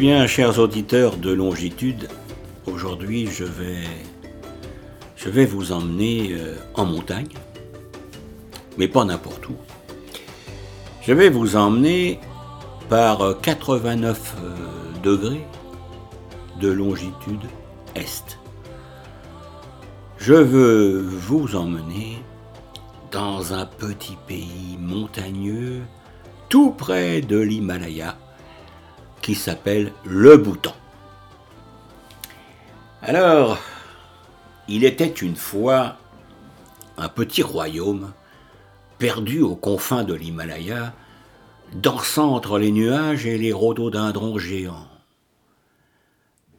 bien, 0.00 0.26
chers 0.26 0.58
auditeurs 0.58 1.18
de 1.18 1.30
longitude, 1.30 2.08
aujourd'hui 2.66 3.26
je 3.26 3.44
vais, 3.44 3.84
je 5.14 5.28
vais 5.28 5.44
vous 5.44 5.72
emmener 5.72 6.30
euh, 6.32 6.56
en 6.74 6.86
montagne, 6.86 7.28
mais 8.78 8.88
pas 8.88 9.04
n'importe 9.04 9.46
où. 9.50 9.56
Je 11.02 11.12
vais 11.12 11.28
vous 11.28 11.54
emmener 11.54 12.18
par 12.88 13.38
89 13.42 14.36
euh, 14.42 15.00
degrés 15.02 15.46
de 16.62 16.68
longitude 16.70 17.44
est. 17.94 18.38
Je 20.16 20.32
veux 20.32 21.02
vous 21.02 21.56
emmener 21.56 22.16
dans 23.12 23.52
un 23.52 23.66
petit 23.66 24.16
pays 24.26 24.78
montagneux 24.80 25.82
tout 26.48 26.70
près 26.70 27.20
de 27.20 27.38
l'Himalaya 27.38 28.16
qui 29.22 29.34
s'appelle 29.34 29.92
le 30.04 30.36
Bhoutan. 30.36 30.74
Alors, 33.02 33.58
il 34.68 34.84
était 34.84 35.06
une 35.06 35.36
fois 35.36 35.96
un 36.96 37.08
petit 37.08 37.42
royaume 37.42 38.12
perdu 38.98 39.40
aux 39.40 39.56
confins 39.56 40.04
de 40.04 40.12
l'Himalaya, 40.12 40.94
dansant 41.74 42.34
entre 42.34 42.58
les 42.58 42.70
nuages 42.70 43.24
et 43.24 43.38
les 43.38 43.52
rhododendrons 43.52 44.38
géants. 44.38 44.86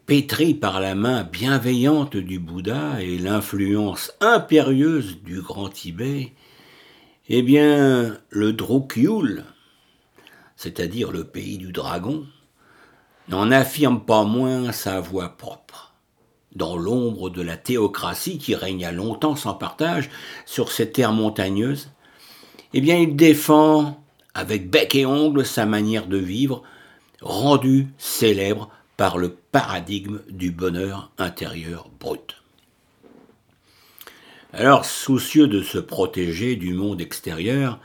Pétri 0.07 0.55
par 0.55 0.79
la 0.79 0.95
main 0.95 1.23
bienveillante 1.23 2.17
du 2.17 2.39
Bouddha 2.39 3.01
et 3.01 3.17
l'influence 3.19 4.11
impérieuse 4.19 5.21
du 5.23 5.41
grand 5.41 5.69
Tibet, 5.69 6.33
eh 7.29 7.43
bien, 7.43 8.17
le 8.29 8.51
Drukyul, 8.51 9.45
c'est-à-dire 10.55 11.11
le 11.11 11.23
pays 11.23 11.59
du 11.59 11.71
dragon, 11.71 12.25
n'en 13.29 13.51
affirme 13.51 14.01
pas 14.01 14.23
moins 14.23 14.71
sa 14.71 14.99
voix 14.99 15.29
propre. 15.29 15.93
Dans 16.55 16.75
l'ombre 16.75 17.29
de 17.29 17.41
la 17.41 17.55
théocratie 17.55 18.37
qui 18.37 18.55
régna 18.55 18.91
longtemps 18.91 19.35
sans 19.35 19.53
partage 19.53 20.09
sur 20.45 20.71
ces 20.71 20.91
terres 20.91 21.13
montagneuses, 21.13 21.91
eh 22.73 22.81
bien 22.81 22.97
il 22.97 23.15
défend 23.15 24.03
avec 24.33 24.69
bec 24.69 24.95
et 24.95 25.05
ongle 25.05 25.45
sa 25.45 25.65
manière 25.65 26.07
de 26.07 26.17
vivre, 26.17 26.63
rendue 27.21 27.87
célèbre 27.97 28.69
par 28.97 29.17
le 29.17 29.29
paradigme 29.51 30.19
du 30.29 30.51
bonheur 30.51 31.11
intérieur 31.17 31.89
brut. 31.99 32.41
Alors, 34.53 34.85
soucieux 34.85 35.47
de 35.47 35.61
se 35.63 35.77
protéger 35.77 36.57
du 36.57 36.73
monde 36.73 36.99
extérieur, 36.99 37.79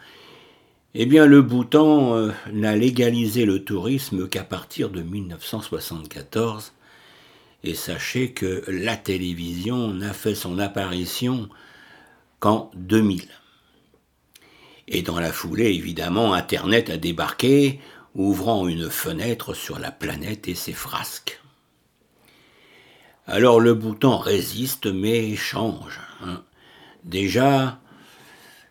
eh 0.98 1.04
bien, 1.04 1.26
le 1.26 1.42
Bhoutan 1.42 2.16
euh, 2.16 2.32
n'a 2.50 2.74
légalisé 2.74 3.44
le 3.44 3.62
tourisme 3.62 4.28
qu'à 4.28 4.44
partir 4.44 4.88
de 4.88 5.02
1974. 5.02 6.72
Et 7.64 7.74
sachez 7.74 8.32
que 8.32 8.64
la 8.66 8.96
télévision 8.96 9.88
n'a 9.88 10.14
fait 10.14 10.34
son 10.34 10.58
apparition 10.58 11.50
qu'en 12.40 12.70
2000. 12.76 13.28
Et 14.88 15.02
dans 15.02 15.20
la 15.20 15.32
foulée, 15.32 15.74
évidemment, 15.74 16.32
Internet 16.32 16.88
a 16.88 16.96
débarqué, 16.96 17.78
ouvrant 18.14 18.66
une 18.66 18.88
fenêtre 18.88 19.52
sur 19.52 19.78
la 19.78 19.90
planète 19.90 20.48
et 20.48 20.54
ses 20.54 20.72
frasques. 20.72 21.42
Alors 23.26 23.60
le 23.60 23.74
Bhoutan 23.74 24.16
résiste 24.16 24.86
mais 24.86 25.36
change. 25.36 26.00
Hein. 26.24 26.42
Déjà, 27.04 27.80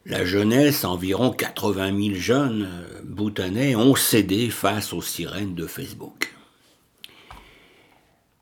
la 0.05 0.23
jeunesse, 0.23 0.85
environ 0.85 1.31
80 1.31 1.87
000 1.87 2.15
jeunes 2.15 2.69
euh, 2.71 3.01
bhoutanais, 3.03 3.75
ont 3.75 3.95
cédé 3.95 4.49
face 4.49 4.93
aux 4.93 5.01
sirènes 5.01 5.55
de 5.55 5.65
Facebook. 5.65 6.31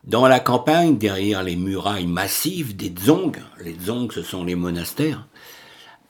Dans 0.04 0.28
la 0.28 0.42
campagne, 0.42 0.98
derrière 0.98 1.44
les 1.44 1.56
murailles 1.56 2.08
massives 2.08 2.76
des 2.76 2.90
dzongs, 2.90 3.32
les 3.62 3.74
dzongs 3.74 4.10
ce 4.12 4.22
sont 4.22 4.44
les 4.44 4.56
monastères, 4.56 5.26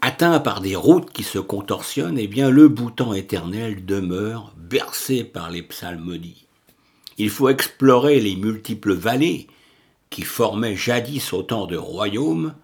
atteint 0.01 0.39
par 0.39 0.61
des 0.61 0.75
routes 0.75 1.11
qui 1.11 1.21
se 1.21 1.37
contorsionnent, 1.37 2.17
eh 2.17 2.27
bien 2.27 2.49
le 2.49 2.67
Bhoutan 2.67 3.13
éternel 3.13 3.85
demeure 3.85 4.53
bercé 4.57 5.23
par 5.23 5.51
les 5.51 5.61
psalmodies. 5.61 6.47
Il 7.19 7.29
faut 7.29 7.49
explorer 7.49 8.19
les 8.19 8.35
multiples 8.35 8.93
vallées 8.93 9.47
qui 10.09 10.23
formaient 10.23 10.75
jadis 10.75 11.31
autant 11.31 11.67
de 11.67 11.77
royaumes, 11.77 12.55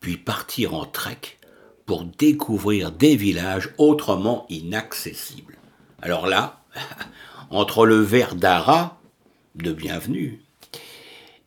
puis 0.00 0.18
partir 0.18 0.74
en 0.74 0.84
trek 0.84 1.37
pour 1.88 2.04
découvrir 2.04 2.92
des 2.92 3.16
villages 3.16 3.70
autrement 3.78 4.44
inaccessibles. 4.50 5.56
Alors 6.02 6.26
là, 6.26 6.60
entre 7.50 7.86
le 7.86 7.96
ver 7.96 8.34
d'Ara, 8.34 9.00
de 9.54 9.72
bienvenue, 9.72 10.42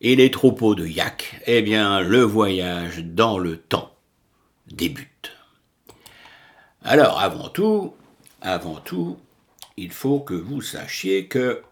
et 0.00 0.16
les 0.16 0.32
troupeaux 0.32 0.74
de 0.74 0.84
yak, 0.84 1.40
eh 1.46 1.62
bien, 1.62 2.00
le 2.00 2.22
voyage 2.22 3.04
dans 3.04 3.38
le 3.38 3.56
temps 3.56 3.94
débute. 4.66 5.30
Alors, 6.82 7.20
avant 7.20 7.48
tout, 7.48 7.94
avant 8.40 8.80
tout, 8.80 9.18
il 9.76 9.92
faut 9.92 10.18
que 10.18 10.34
vous 10.34 10.60
sachiez 10.60 11.28
que 11.28 11.62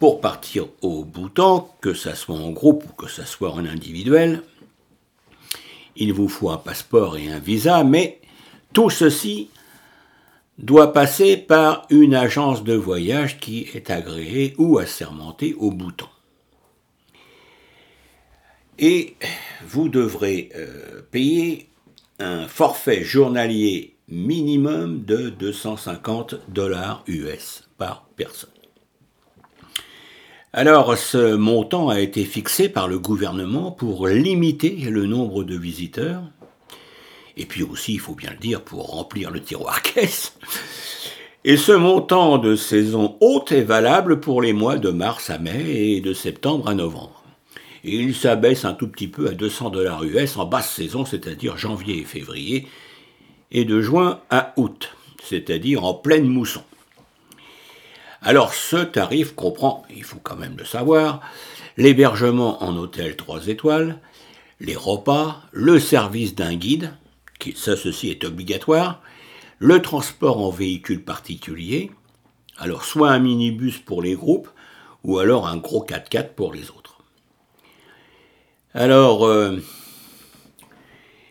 pour 0.00 0.20
partir 0.20 0.66
au 0.80 1.04
Bhoutan, 1.04 1.72
que 1.80 1.94
ce 1.94 2.16
soit 2.16 2.34
en 2.34 2.50
groupe 2.50 2.84
ou 2.84 2.92
que 2.94 3.08
ce 3.08 3.22
soit 3.22 3.52
en 3.52 3.64
individuel, 3.64 4.42
il 5.96 6.12
vous 6.12 6.28
faut 6.28 6.50
un 6.50 6.56
passeport 6.56 7.16
et 7.16 7.30
un 7.30 7.38
visa, 7.38 7.84
mais 7.84 8.20
tout 8.72 8.90
ceci 8.90 9.50
doit 10.58 10.92
passer 10.92 11.36
par 11.36 11.86
une 11.90 12.14
agence 12.14 12.62
de 12.64 12.74
voyage 12.74 13.38
qui 13.38 13.68
est 13.74 13.90
agréée 13.90 14.54
ou 14.58 14.78
assermentée 14.78 15.54
au 15.54 15.70
bouton. 15.70 16.06
Et 18.78 19.16
vous 19.66 19.88
devrez 19.88 20.50
euh, 20.56 21.02
payer 21.10 21.68
un 22.18 22.48
forfait 22.48 23.04
journalier 23.04 23.96
minimum 24.08 25.04
de 25.04 25.30
250 25.30 26.36
dollars 26.48 27.02
US 27.06 27.68
par 27.78 28.06
personne. 28.16 28.51
Alors, 30.54 30.98
ce 30.98 31.34
montant 31.34 31.88
a 31.88 32.00
été 32.00 32.26
fixé 32.26 32.68
par 32.68 32.86
le 32.86 32.98
gouvernement 32.98 33.70
pour 33.70 34.06
limiter 34.06 34.76
le 34.90 35.06
nombre 35.06 35.44
de 35.44 35.56
visiteurs, 35.56 36.24
et 37.38 37.46
puis 37.46 37.62
aussi, 37.62 37.94
il 37.94 38.00
faut 38.00 38.14
bien 38.14 38.32
le 38.32 38.36
dire, 38.36 38.60
pour 38.60 38.88
remplir 38.88 39.30
le 39.30 39.40
tiroir 39.40 39.80
caisse. 39.80 40.36
Et 41.44 41.56
ce 41.56 41.72
montant 41.72 42.36
de 42.36 42.54
saison 42.54 43.16
haute 43.20 43.50
est 43.50 43.62
valable 43.62 44.20
pour 44.20 44.42
les 44.42 44.52
mois 44.52 44.76
de 44.76 44.90
mars 44.90 45.30
à 45.30 45.38
mai 45.38 45.94
et 45.94 46.00
de 46.02 46.12
septembre 46.12 46.68
à 46.68 46.74
novembre. 46.74 47.24
Il 47.82 48.14
s'abaisse 48.14 48.66
un 48.66 48.74
tout 48.74 48.88
petit 48.88 49.08
peu 49.08 49.28
à 49.28 49.32
200 49.32 49.70
dollars 49.70 50.04
US 50.04 50.36
en 50.36 50.44
basse 50.44 50.70
saison, 50.70 51.06
c'est-à-dire 51.06 51.56
janvier 51.56 52.00
et 52.00 52.04
février, 52.04 52.68
et 53.52 53.64
de 53.64 53.80
juin 53.80 54.20
à 54.28 54.52
août, 54.58 54.90
c'est-à-dire 55.24 55.82
en 55.82 55.94
pleine 55.94 56.28
mousson. 56.28 56.62
Alors 58.24 58.54
ce 58.54 58.76
tarif 58.76 59.34
comprend, 59.34 59.84
il 59.90 60.04
faut 60.04 60.20
quand 60.22 60.36
même 60.36 60.56
le 60.56 60.64
savoir, 60.64 61.20
l'hébergement 61.76 62.62
en 62.62 62.76
hôtel 62.76 63.16
3 63.16 63.48
étoiles, 63.48 63.98
les 64.60 64.76
repas, 64.76 65.42
le 65.50 65.80
service 65.80 66.36
d'un 66.36 66.54
guide, 66.54 66.94
qui, 67.40 67.54
ça 67.56 67.76
ceci 67.76 68.10
est 68.10 68.24
obligatoire, 68.24 69.02
le 69.58 69.82
transport 69.82 70.38
en 70.38 70.50
véhicule 70.50 71.02
particulier, 71.02 71.90
alors 72.58 72.84
soit 72.84 73.10
un 73.10 73.18
minibus 73.18 73.78
pour 73.78 74.02
les 74.02 74.14
groupes, 74.14 74.48
ou 75.02 75.18
alors 75.18 75.48
un 75.48 75.56
gros 75.56 75.84
4x4 75.84 76.34
pour 76.34 76.52
les 76.52 76.70
autres. 76.70 76.98
Alors, 78.72 79.26
euh, 79.26 79.58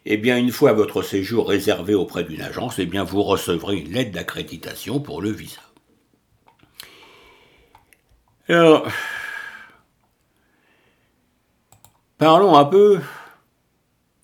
eh 0.06 0.18
bien, 0.18 0.38
une 0.38 0.52
fois 0.52 0.74
votre 0.74 1.04
séjour 1.04 1.48
réservé 1.48 1.94
auprès 1.94 2.26
d'une 2.26 2.42
agence, 2.42 2.80
eh 2.80 2.86
bien, 2.86 3.06
vous 3.06 3.24
recevrez 3.24 3.78
une 3.78 3.94
lettre 3.94 4.12
d'accréditation 4.12 5.00
pour 5.00 5.22
le 5.22 5.32
visa. 5.32 5.62
Parlons 12.18 12.58
un 12.58 12.66
peu 12.66 13.00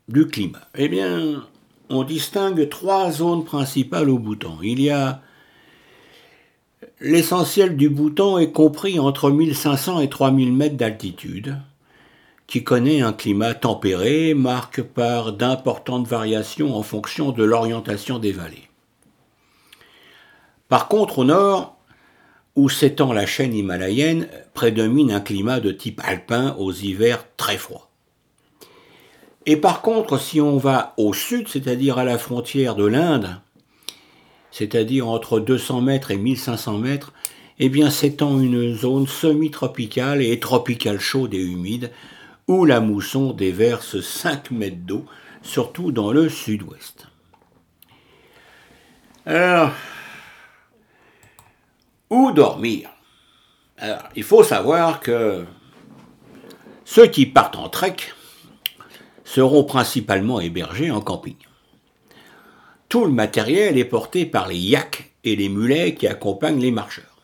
du 0.10 0.28
climat. 0.28 0.68
Eh 0.76 0.90
bien, 0.90 1.46
on 1.90 2.04
distingue 2.04 2.68
trois 2.68 3.10
zones 3.12 3.46
principales 3.46 4.10
au 4.10 4.20
Bhoutan. 4.20 4.58
Il 4.62 4.82
y 4.82 4.90
a 4.90 5.22
l'essentiel 7.00 7.78
du 7.78 7.90
Bhoutan 7.90 8.38
est 8.38 8.52
compris 8.52 9.00
entre 9.00 9.32
1500 9.32 10.02
et 10.02 10.10
3000 10.10 10.52
mètres 10.52 10.76
d'altitude, 10.76 11.58
qui 12.48 12.66
connaît 12.66 13.02
un 13.02 13.14
climat 13.14 13.54
tempéré, 13.54 14.34
marqué 14.34 14.84
par 14.84 15.32
d'importantes 15.32 16.08
variations 16.08 16.76
en 16.76 16.84
fonction 16.84 17.32
de 17.32 17.46
l'orientation 17.46 18.20
des 18.20 18.34
vallées. 18.34 18.68
Par 20.68 20.90
contre, 20.90 21.20
au 21.20 21.24
nord, 21.24 21.77
où 22.58 22.70
s'étend 22.70 23.14
la 23.14 23.28
chaîne 23.28 23.54
himalayenne, 23.54 24.28
prédomine 24.56 25.12
un 25.12 25.22
climat 25.22 25.60
de 25.60 25.72
type 25.72 26.02
alpin 26.04 26.56
aux 26.58 26.74
hivers 26.74 27.24
très 27.38 27.56
froids. 27.56 27.92
Et 29.46 29.58
par 29.58 29.82
contre, 29.84 30.20
si 30.20 30.42
on 30.42 30.58
va 30.58 30.96
au 30.98 31.14
sud, 31.14 31.48
c'est-à-dire 31.48 32.00
à 32.00 32.04
la 32.04 32.18
frontière 32.18 32.76
de 32.76 32.86
l'Inde, 32.86 33.40
c'est-à-dire 34.50 35.08
entre 35.08 35.40
200 35.40 35.82
mètres 35.82 36.10
et 36.10 36.18
1500 36.18 36.80
mètres, 36.80 37.14
eh 37.60 37.70
bien 37.70 37.92
s'étend 37.92 38.40
une 38.40 38.76
zone 38.76 39.06
semi-tropicale 39.06 40.24
et 40.24 40.40
tropicale 40.40 41.00
chaude 41.00 41.36
et 41.36 41.44
humide, 41.44 41.92
où 42.48 42.66
la 42.66 42.80
mousson 42.80 43.34
déverse 43.34 44.02
5 44.02 44.50
mètres 44.50 44.84
d'eau, 44.84 45.06
surtout 45.44 45.92
dans 45.92 46.12
le 46.12 46.28
sud-ouest. 46.28 47.06
Alors, 49.28 49.74
où 52.10 52.32
dormir 52.32 52.90
Alors, 53.78 54.04
il 54.16 54.24
faut 54.24 54.44
savoir 54.44 55.00
que 55.00 55.46
ceux 56.86 57.08
qui 57.08 57.26
partent 57.26 57.58
en 57.58 57.70
trek 57.70 57.98
seront 59.24 59.66
principalement 59.66 60.40
hébergés 60.40 60.90
en 60.90 61.02
camping. 61.02 61.36
Tout 62.90 63.04
le 63.04 63.12
matériel 63.12 63.78
est 63.78 63.86
porté 63.86 64.26
par 64.26 64.48
les 64.48 64.58
yaks 64.58 65.12
et 65.26 65.36
les 65.36 65.50
mulets 65.50 65.96
qui 65.96 66.08
accompagnent 66.08 66.62
les 66.62 66.72
marcheurs. 66.72 67.18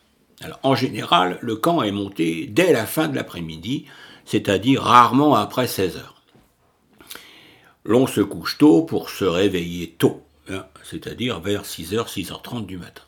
En 0.62 0.75
général, 0.75 1.38
le 1.41 1.56
camp 1.56 1.81
est 1.83 1.91
monté 1.91 2.47
dès 2.47 2.74
la 2.74 2.86
fin 2.86 3.07
de 3.07 3.15
l'après-midi, 3.15 3.86
c'est-à-dire 4.25 4.81
rarement 4.81 5.36
après 5.36 5.68
16 5.68 5.95
heures. 5.97 6.21
L'on 7.86 8.07
se 8.07 8.19
couche 8.19 8.57
tôt 8.57 8.83
pour 8.83 9.09
se 9.09 9.24
réveiller 9.24 9.95
tôt, 9.97 10.21
hein, 10.50 10.65
c'est-à-dire 10.83 11.39
vers 11.39 11.63
6h, 11.63 12.07
6h30 12.07 12.65
du 12.65 12.77
matin. 12.77 13.03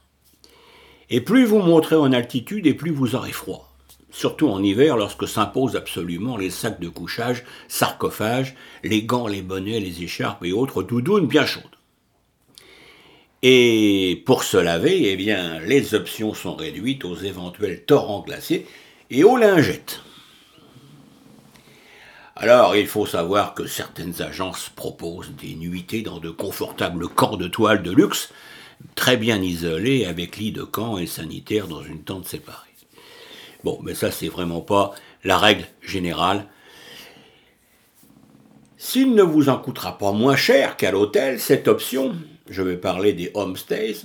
Et 1.10 1.22
plus 1.22 1.46
vous 1.46 1.60
monterez 1.60 1.96
en 1.96 2.12
altitude 2.12 2.68
et 2.68 2.74
plus 2.74 2.92
vous 2.92 3.16
aurez 3.16 3.32
froid. 3.32 3.72
Surtout 4.12 4.48
en 4.48 4.64
hiver 4.64 4.98
lorsque 4.98 5.28
s'imposent 5.28 5.76
absolument 5.76 6.38
les 6.38 6.50
sacs 6.50 6.80
de 6.80 6.88
couchage, 6.88 7.44
sarcophages, 7.68 8.56
les 8.84 9.04
gants, 9.04 9.28
les 9.28 9.42
bonnets, 9.42 9.80
les 9.80 10.04
écharpes 10.04 10.46
et 10.46 10.54
autres 10.54 10.84
doudounes 10.84 11.28
bien 11.28 11.46
chaudes. 11.46 11.64
Et 13.44 14.24
pour 14.26 14.44
se 14.44 14.58
laver, 14.58 15.12
eh 15.12 15.16
bien, 15.18 15.60
les 15.60 15.94
options 15.94 16.34
sont 16.34 16.56
réduites 16.56 17.06
aux 17.06 17.18
éventuels 17.18 17.84
torrents 17.84 18.22
glacés 18.22 18.66
et 19.12 19.24
aux 19.24 19.38
lingettes. 19.38 20.02
Alors, 22.38 22.76
il 22.76 22.88
faut 22.88 23.06
savoir 23.06 23.54
que 23.54 23.68
certaines 23.68 24.22
agences 24.22 24.70
proposent 24.76 25.32
des 25.40 25.56
nuitées 25.56 26.02
dans 26.02 26.20
de 26.20 26.30
confortables 26.30 27.08
camps 27.08 27.38
de 27.38 27.48
toile 27.48 27.84
de 27.84 27.92
luxe, 27.92 28.34
très 28.96 29.18
bien 29.18 29.42
isolés, 29.42 30.06
avec 30.06 30.38
lit 30.38 30.52
de 30.52 30.64
camp 30.64 30.98
et 30.98 31.08
sanitaire 31.08 31.68
dans 31.68 31.84
une 31.84 32.04
tente 32.04 32.28
séparée. 32.28 32.66
Bon, 33.64 33.80
mais 33.82 33.96
ça, 33.96 34.12
c'est 34.12 34.30
vraiment 34.30 34.62
pas 34.62 34.94
la 35.24 35.38
règle 35.38 35.66
générale. 35.82 36.46
S'il 38.78 39.16
ne 39.16 39.24
vous 39.24 39.50
en 39.50 39.58
coûtera 39.58 39.98
pas 39.98 40.12
moins 40.12 40.36
cher 40.36 40.78
qu'à 40.78 40.92
l'hôtel, 40.92 41.40
cette 41.40 41.68
option, 41.68 42.16
je 42.50 42.62
vais 42.62 42.78
parler 42.78 43.14
des 43.14 43.32
homestays, 43.34 44.04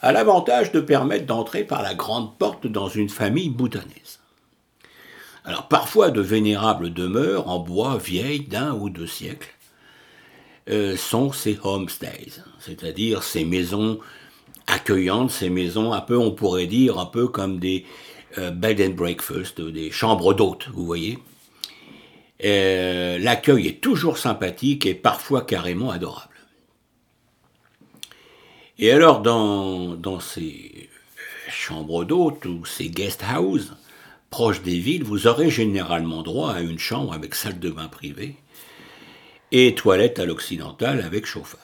a 0.00 0.12
l'avantage 0.12 0.70
de 0.70 0.80
permettre 0.80 1.26
d'entrer 1.26 1.64
par 1.64 1.82
la 1.82 1.94
grande 1.94 2.36
porte 2.38 2.66
dans 2.66 2.88
une 2.88 3.08
famille 3.08 3.50
boutanaise. 3.50 4.20
Alors 5.44 5.68
parfois 5.68 6.10
de 6.10 6.20
vénérables 6.20 6.92
demeures 6.92 7.48
en 7.48 7.58
bois 7.58 7.98
vieilles 7.98 8.46
d'un 8.46 8.72
ou 8.74 8.90
deux 8.90 9.06
siècles 9.06 9.53
euh, 10.70 10.96
sont 10.96 11.32
ces 11.32 11.58
homestays, 11.62 12.42
c'est-à-dire 12.58 13.22
ces 13.22 13.44
maisons 13.44 14.00
accueillantes, 14.66 15.30
ces 15.30 15.50
maisons 15.50 15.92
un 15.92 16.00
peu, 16.00 16.16
on 16.16 16.30
pourrait 16.30 16.66
dire, 16.66 16.98
un 16.98 17.06
peu 17.06 17.28
comme 17.28 17.58
des 17.58 17.84
euh, 18.38 18.50
bed 18.50 18.80
and 18.80 18.94
breakfast, 18.94 19.60
des 19.60 19.90
chambres 19.90 20.32
d'hôtes, 20.32 20.68
vous 20.72 20.86
voyez. 20.86 21.18
Euh, 22.44 23.18
l'accueil 23.18 23.68
est 23.68 23.80
toujours 23.80 24.18
sympathique 24.18 24.86
et 24.86 24.94
parfois 24.94 25.42
carrément 25.42 25.90
adorable. 25.90 26.34
Et 28.78 28.90
alors, 28.90 29.20
dans, 29.20 29.94
dans 29.94 30.18
ces 30.18 30.88
chambres 31.48 32.04
d'hôtes 32.04 32.44
ou 32.46 32.64
ces 32.64 32.88
guest 32.88 33.22
houses, 33.38 33.76
proches 34.30 34.62
des 34.62 34.78
villes, 34.78 35.04
vous 35.04 35.26
aurez 35.26 35.50
généralement 35.50 36.22
droit 36.22 36.52
à 36.54 36.60
une 36.60 36.78
chambre 36.78 37.12
avec 37.12 37.34
salle 37.34 37.60
de 37.60 37.70
bain 37.70 37.86
privée 37.86 38.34
et 39.56 39.72
toilette 39.76 40.18
à 40.18 40.26
l'occidental 40.26 41.00
avec 41.00 41.26
chauffage. 41.26 41.60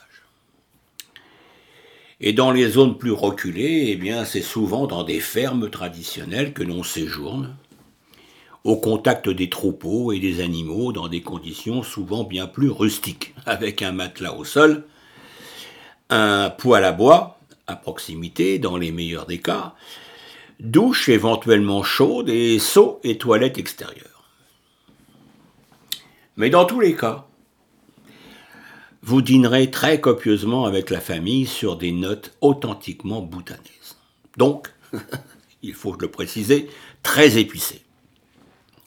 Et 2.20 2.32
dans 2.32 2.52
les 2.52 2.68
zones 2.68 2.96
plus 2.96 3.10
reculées, 3.10 3.86
eh 3.88 3.96
bien, 3.96 4.24
c'est 4.24 4.42
souvent 4.42 4.86
dans 4.86 5.02
des 5.02 5.18
fermes 5.18 5.68
traditionnelles 5.70 6.52
que 6.52 6.62
l'on 6.62 6.84
séjourne, 6.84 7.56
au 8.62 8.76
contact 8.76 9.28
des 9.28 9.50
troupeaux 9.50 10.12
et 10.12 10.20
des 10.20 10.40
animaux 10.40 10.92
dans 10.92 11.08
des 11.08 11.22
conditions 11.22 11.82
souvent 11.82 12.22
bien 12.22 12.46
plus 12.46 12.70
rustiques, 12.70 13.34
avec 13.44 13.82
un 13.82 13.90
matelas 13.90 14.34
au 14.34 14.44
sol, 14.44 14.84
un 16.10 16.48
poêle 16.48 16.84
à 16.84 16.92
bois 16.92 17.40
à 17.66 17.74
proximité, 17.74 18.60
dans 18.60 18.76
les 18.76 18.92
meilleurs 18.92 19.26
des 19.26 19.38
cas, 19.38 19.74
douche 20.60 21.08
éventuellement 21.08 21.82
chaude 21.82 22.28
et 22.28 22.60
seau 22.60 23.00
et 23.02 23.18
toilette 23.18 23.58
extérieure. 23.58 24.24
Mais 26.36 26.50
dans 26.50 26.64
tous 26.64 26.80
les 26.80 26.96
cas, 26.96 27.26
vous 29.02 29.22
dînerez 29.22 29.70
très 29.70 30.00
copieusement 30.00 30.66
avec 30.66 30.90
la 30.90 31.00
famille 31.00 31.46
sur 31.46 31.76
des 31.76 31.92
notes 31.92 32.32
authentiquement 32.40 33.22
boutanaises. 33.22 33.96
Donc, 34.36 34.72
il 35.62 35.74
faut 35.74 35.96
le 35.98 36.10
préciser, 36.10 36.68
très 37.02 37.38
épicées. 37.38 37.82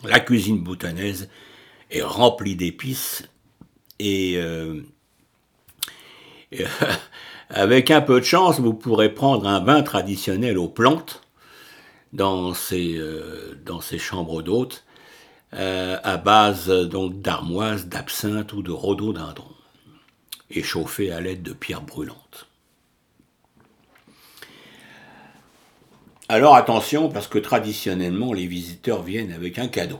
La 0.03 0.19
cuisine 0.19 0.59
boutanaise 0.59 1.29
est 1.89 2.01
remplie 2.01 2.55
d'épices 2.55 3.23
et 3.99 4.33
euh, 4.37 4.81
avec 7.49 7.89
un 7.89 8.01
peu 8.01 8.19
de 8.19 8.25
chance, 8.25 8.59
vous 8.59 8.73
pourrez 8.73 9.13
prendre 9.13 9.47
un 9.47 9.61
bain 9.61 9.81
traditionnel 9.81 10.57
aux 10.57 10.67
plantes 10.67 11.21
dans 12.11 12.53
ces, 12.53 12.97
euh, 12.97 13.55
chambres 13.97 14.41
d'hôtes 14.43 14.83
euh, 15.53 15.97
à 16.03 16.17
base 16.17 16.69
donc 16.69 17.21
d'armoise, 17.21 17.87
d'absinthe 17.87 18.53
ou 18.53 18.61
de 18.61 18.71
rhododendron 18.71 19.52
et 20.53 20.63
chauffé 20.63 21.11
à 21.11 21.21
l'aide 21.21 21.43
de 21.43 21.53
pierres 21.53 21.81
brûlantes. 21.81 22.47
Alors 26.29 26.55
attention 26.55 27.09
parce 27.09 27.27
que 27.27 27.37
traditionnellement 27.37 28.33
les 28.33 28.47
visiteurs 28.47 29.03
viennent 29.03 29.33
avec 29.33 29.59
un 29.59 29.67
cadeau 29.67 29.99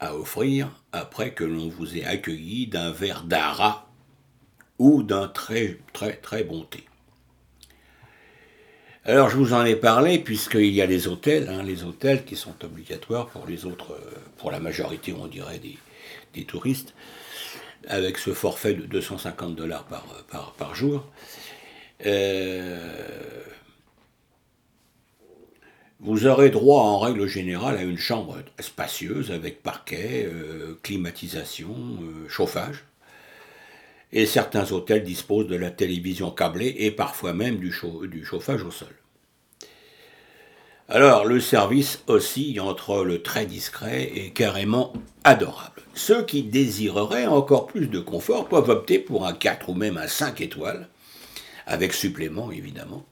à 0.00 0.16
offrir 0.16 0.70
après 0.92 1.32
que 1.32 1.44
l'on 1.44 1.68
vous 1.68 1.96
ait 1.96 2.04
accueilli 2.04 2.66
d'un 2.66 2.90
verre 2.90 3.24
d'ara 3.24 3.90
ou 4.78 5.02
d'un 5.02 5.28
très 5.28 5.78
très 5.92 6.14
très 6.14 6.42
bon 6.42 6.62
thé. 6.62 6.84
Alors 9.04 9.30
je 9.30 9.36
vous 9.36 9.52
en 9.52 9.64
ai 9.64 9.76
parlé 9.76 10.18
puisqu'il 10.18 10.72
y 10.72 10.82
a 10.82 10.86
les 10.86 11.08
hôtels, 11.08 11.48
hein, 11.48 11.62
les 11.62 11.84
hôtels 11.84 12.24
qui 12.24 12.36
sont 12.36 12.54
obligatoires 12.64 13.26
pour 13.28 13.46
les 13.46 13.64
autres, 13.66 13.92
euh, 13.92 14.18
pour 14.38 14.50
la 14.50 14.60
majorité 14.60 15.14
on 15.18 15.26
dirait 15.26 15.60
des, 16.32 16.44
touristes, 16.44 16.94
avec 17.88 18.18
ce 18.18 18.32
forfait 18.32 18.74
de 18.74 18.86
250 18.86 19.56
dollars 19.56 19.84
par, 19.84 20.74
jour. 20.74 21.06
Euh, 22.06 23.42
vous 26.00 26.26
aurez 26.26 26.50
droit 26.50 26.82
en 26.82 26.98
règle 26.98 27.26
générale 27.26 27.76
à 27.76 27.82
une 27.82 27.98
chambre 27.98 28.38
spacieuse 28.58 29.30
avec 29.30 29.62
parquet, 29.62 30.26
euh, 30.26 30.78
climatisation, 30.82 31.74
chauffage 32.28 32.84
et 34.12 34.26
certains 34.26 34.72
hôtels 34.72 35.04
disposent 35.04 35.46
de 35.46 35.56
la 35.56 35.70
télévision 35.70 36.30
câblée 36.30 36.74
et 36.78 36.90
parfois 36.90 37.32
même 37.32 37.58
du, 37.58 37.72
chauffage 37.72 38.62
au 38.62 38.70
sol. 38.70 38.94
Alors, 40.92 41.24
le 41.24 41.38
service 41.38 42.02
oscille 42.08 42.60
entre 42.60 43.04
le 43.04 43.22
très 43.22 43.46
discret 43.46 44.10
et 44.12 44.30
carrément 44.30 44.92
adorable. 45.22 45.82
Ceux 45.94 46.24
qui 46.24 46.42
désireraient 46.42 47.28
encore 47.28 47.68
plus 47.68 47.86
de 47.86 48.00
confort 48.00 48.48
peuvent 48.48 48.70
opter 48.70 48.98
pour 48.98 49.24
un 49.24 49.32
4 49.32 49.68
ou 49.68 49.74
même 49.74 49.96
un 49.96 50.08
5 50.08 50.40
étoiles, 50.40 50.88
avec 51.68 51.92
supplément 51.92 52.50
évidemment. 52.50 53.06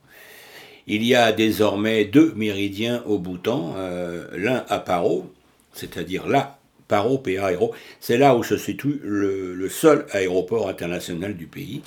Il 0.87 1.05
y 1.05 1.15
a 1.15 1.31
désormais 1.31 2.03
deux 2.03 2.33
méridiens 2.33 3.01
au 3.05 3.17
Bhoutan, 3.17 3.75
euh, 3.77 4.27
l'un 4.33 4.65
à 4.67 4.79
Paro, 4.79 5.31
c'est-à-dire 5.71 6.27
là 6.27 6.59
Paro, 6.89 7.23
Aéro, 7.25 7.73
c'est 8.01 8.17
là 8.17 8.35
où 8.35 8.43
se 8.43 8.57
situe 8.57 8.99
le, 9.05 9.69
seul 9.69 10.05
aéroport 10.11 10.67
international 10.67 11.37
du 11.37 11.47
pays, 11.47 11.81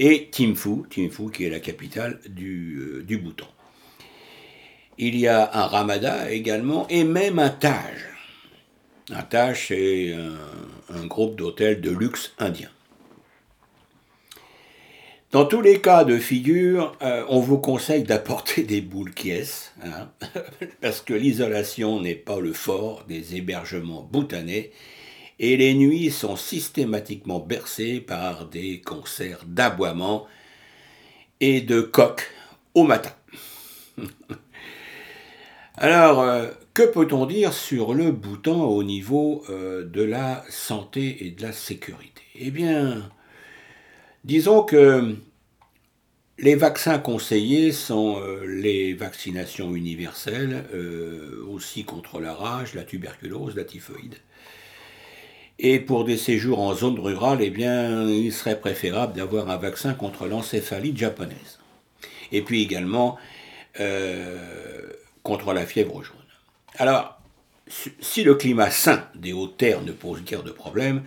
et 0.00 0.30
Thimphu, 0.32 0.82
Thimphu 0.90 1.30
qui 1.30 1.44
est 1.44 1.50
la 1.50 1.60
capitale 1.60 2.18
du, 2.28 2.80
euh, 2.80 3.04
du 3.04 3.18
Bhoutan. 3.18 3.46
Il 4.98 5.16
y 5.16 5.28
a 5.28 5.50
un 5.54 5.66
Ramada 5.66 6.30
également, 6.30 6.86
et 6.88 7.04
même 7.04 7.38
un 7.38 7.50
Taj. 7.50 8.04
Un 9.10 9.22
Taj, 9.22 9.68
c'est 9.68 10.14
un 10.90 11.06
groupe 11.06 11.36
d'hôtels 11.36 11.80
de 11.80 11.90
luxe 11.90 12.32
indien. 12.38 12.68
Dans 15.30 15.44
tous 15.44 15.60
les 15.60 15.82
cas 15.82 16.04
de 16.04 16.16
figure, 16.16 16.96
euh, 17.02 17.22
on 17.28 17.38
vous 17.40 17.58
conseille 17.58 18.02
d'apporter 18.02 18.62
des 18.62 18.80
boules 18.80 19.12
qui 19.12 19.30
hein, 19.30 20.10
parce 20.80 21.02
que 21.02 21.12
l'isolation 21.12 22.00
n'est 22.00 22.14
pas 22.14 22.40
le 22.40 22.54
fort 22.54 23.04
des 23.06 23.36
hébergements 23.36 24.08
boutanais, 24.10 24.70
et 25.38 25.58
les 25.58 25.74
nuits 25.74 26.10
sont 26.10 26.36
systématiquement 26.36 27.40
bercées 27.40 28.00
par 28.00 28.46
des 28.46 28.80
concerts 28.80 29.44
d'aboiements 29.46 30.26
et 31.40 31.60
de 31.60 31.82
coqs 31.82 32.26
au 32.74 32.84
matin. 32.84 33.12
Alors, 35.80 36.22
euh, 36.22 36.48
que 36.74 36.82
peut-on 36.82 37.24
dire 37.26 37.52
sur 37.52 37.94
le 37.94 38.10
Bhoutan 38.10 38.64
au 38.64 38.82
niveau 38.82 39.44
euh, 39.48 39.84
de 39.84 40.02
la 40.02 40.44
santé 40.48 41.24
et 41.24 41.30
de 41.30 41.40
la 41.40 41.52
sécurité? 41.52 42.22
Eh 42.34 42.50
bien, 42.50 43.08
disons 44.24 44.64
que 44.64 45.14
les 46.38 46.56
vaccins 46.56 46.98
conseillés 46.98 47.70
sont 47.70 48.20
euh, 48.20 48.44
les 48.44 48.92
vaccinations 48.92 49.72
universelles, 49.72 50.64
aussi 51.48 51.84
contre 51.84 52.18
la 52.18 52.34
rage, 52.34 52.74
la 52.74 52.82
tuberculose, 52.82 53.54
la 53.54 53.64
typhoïde. 53.64 54.16
Et 55.60 55.78
pour 55.78 56.04
des 56.04 56.16
séjours 56.16 56.58
en 56.58 56.74
zone 56.74 56.98
rurale, 56.98 57.38
eh 57.40 57.50
bien, 57.50 58.04
il 58.08 58.32
serait 58.32 58.58
préférable 58.58 59.14
d'avoir 59.14 59.48
un 59.48 59.56
vaccin 59.56 59.94
contre 59.94 60.26
l'encéphalite 60.26 60.96
japonaise. 60.96 61.60
Et 62.32 62.42
puis 62.42 62.62
également 62.62 63.16
contre 65.28 65.52
la 65.52 65.66
fièvre 65.66 66.02
jaune. 66.02 66.16
Alors, 66.78 67.20
si 68.00 68.24
le 68.24 68.34
climat 68.34 68.70
sain 68.70 69.04
des 69.14 69.34
hautes 69.34 69.58
terres 69.58 69.82
ne 69.82 69.92
pose 69.92 70.24
guère 70.24 70.42
de 70.42 70.50
problème, 70.50 71.02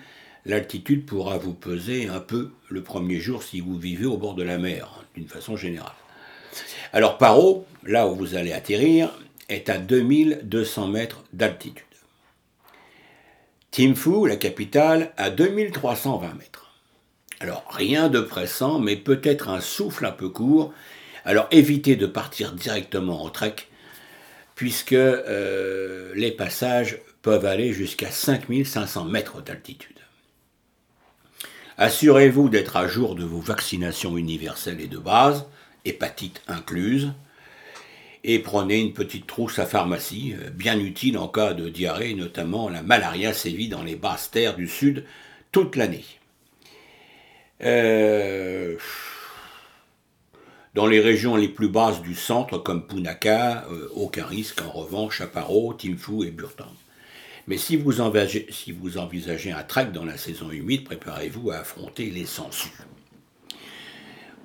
l'altitude 0.45 1.07
pourra 1.07 1.39
vous 1.39 1.55
peser 1.55 2.07
un 2.07 2.19
peu 2.19 2.51
le 2.69 2.83
premier 2.83 3.19
jour 3.19 3.41
si 3.41 3.61
vous 3.61 3.79
vivez 3.79 4.05
au 4.05 4.17
bord 4.17 4.35
de 4.35 4.43
la 4.43 4.59
mer, 4.59 5.03
d'une 5.15 5.27
façon 5.27 5.55
générale. 5.55 5.95
Alors 6.93 7.17
Paro, 7.17 7.65
là 7.81 8.07
où 8.07 8.13
vous 8.13 8.35
allez 8.35 8.53
atterrir, 8.53 9.09
est 9.49 9.69
à 9.69 9.79
2200 9.79 10.87
mètres 10.89 11.23
d'altitude. 11.33 11.83
Thimphu, 13.71 14.27
la 14.27 14.35
capitale, 14.35 15.13
à 15.17 15.31
2320 15.31 16.35
mètres. 16.35 16.75
Alors 17.39 17.63
rien 17.71 18.07
de 18.07 18.21
pressant, 18.21 18.77
mais 18.77 18.97
peut-être 18.97 19.49
un 19.49 19.61
souffle 19.61 20.05
un 20.05 20.11
peu 20.11 20.29
court. 20.29 20.75
Alors 21.25 21.47
évitez 21.49 21.95
de 21.95 22.05
partir 22.05 22.51
directement 22.51 23.23
en 23.23 23.29
trek 23.31 23.55
puisque 24.61 24.93
euh, 24.93 26.13
les 26.13 26.29
passages 26.29 26.99
peuvent 27.23 27.47
aller 27.47 27.73
jusqu'à 27.73 28.11
5500 28.11 29.05
mètres 29.05 29.41
d'altitude. 29.41 29.97
Assurez-vous 31.79 32.47
d'être 32.47 32.77
à 32.77 32.87
jour 32.87 33.15
de 33.15 33.23
vos 33.23 33.39
vaccinations 33.39 34.17
universelles 34.17 34.79
et 34.79 34.87
de 34.87 34.99
base, 34.99 35.47
hépatite 35.83 36.43
incluse, 36.47 37.11
et 38.23 38.37
prenez 38.37 38.79
une 38.79 38.93
petite 38.93 39.25
trousse 39.25 39.57
à 39.57 39.65
pharmacie, 39.65 40.35
euh, 40.39 40.51
bien 40.51 40.77
utile 40.77 41.17
en 41.17 41.27
cas 41.27 41.55
de 41.55 41.67
diarrhée, 41.67 42.13
notamment 42.13 42.69
la 42.69 42.83
malaria 42.83 43.33
sévit 43.33 43.67
dans 43.67 43.81
les 43.81 43.95
basses 43.95 44.29
terres 44.29 44.55
du 44.55 44.67
sud 44.67 45.05
toute 45.51 45.75
l'année. 45.75 46.05
Euh, 47.63 48.77
dans 50.73 50.87
les 50.87 51.01
régions 51.01 51.35
les 51.35 51.49
plus 51.49 51.67
basses 51.67 52.01
du 52.01 52.15
centre, 52.15 52.57
comme 52.57 52.87
Punaka, 52.87 53.65
euh, 53.69 53.89
aucun 53.93 54.25
risque 54.25 54.61
en 54.61 54.71
revanche 54.71 55.21
à 55.21 55.27
Paro, 55.27 55.75
et 55.83 56.31
Burton. 56.31 56.67
Mais 57.47 57.57
si 57.57 57.75
vous, 57.75 57.99
envisagez, 57.99 59.51
un 59.51 59.63
trek 59.63 59.87
dans 59.93 60.05
la 60.05 60.17
saison 60.17 60.51
humide, 60.51 60.85
préparez-vous 60.85 61.51
à 61.51 61.57
affronter 61.57 62.09
les 62.09 62.25
sangsues. 62.25 62.69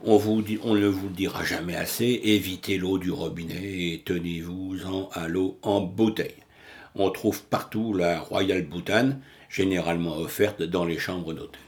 On, 0.03 0.19
ne 0.19 0.87
vous 0.87 1.09
le 1.09 1.15
dira 1.15 1.45
jamais 1.45 1.77
assez, 1.77 2.21
évitez 2.25 2.79
l'eau 2.79 2.99
du 2.99 3.11
robinet 3.11 3.93
et 3.93 4.03
tenez-vous-en 4.05 5.09
à 5.13 5.29
l'eau 5.29 5.59
en 5.63 5.81
bouteille. 5.81 6.43
On 6.95 7.11
trouve 7.11 7.43
partout 7.45 7.93
la 7.93 8.21
Royal 8.21 8.63
Bhutan, 8.63 9.19
généralement 9.49 10.17
offerte 10.17 10.63
dans 10.63 10.85
les 10.85 10.99
chambres 10.99 11.35
d'hôtel. 11.35 11.66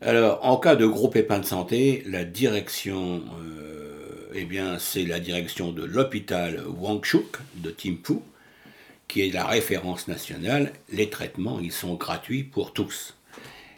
Alors, 0.00 0.38
en 0.44 0.56
cas 0.58 0.76
de 0.76 0.86
gros 0.86 1.08
pépins 1.08 1.40
de 1.40 1.44
santé, 1.44 2.04
la 2.06 2.24
direction, 2.24 3.20
euh, 3.42 4.30
eh 4.32 4.44
bien, 4.44 4.78
c'est 4.78 5.04
la 5.04 5.18
direction 5.18 5.72
de 5.72 5.84
l'hôpital 5.84 6.62
Wangchuk 6.68 7.38
de 7.56 7.70
Thimphu, 7.72 8.20
qui 9.08 9.22
est 9.22 9.34
la 9.34 9.44
référence 9.44 10.06
nationale. 10.06 10.72
Les 10.92 11.10
traitements, 11.10 11.58
ils 11.58 11.72
sont 11.72 11.94
gratuits 11.94 12.44
pour 12.44 12.72
tous. 12.72 13.16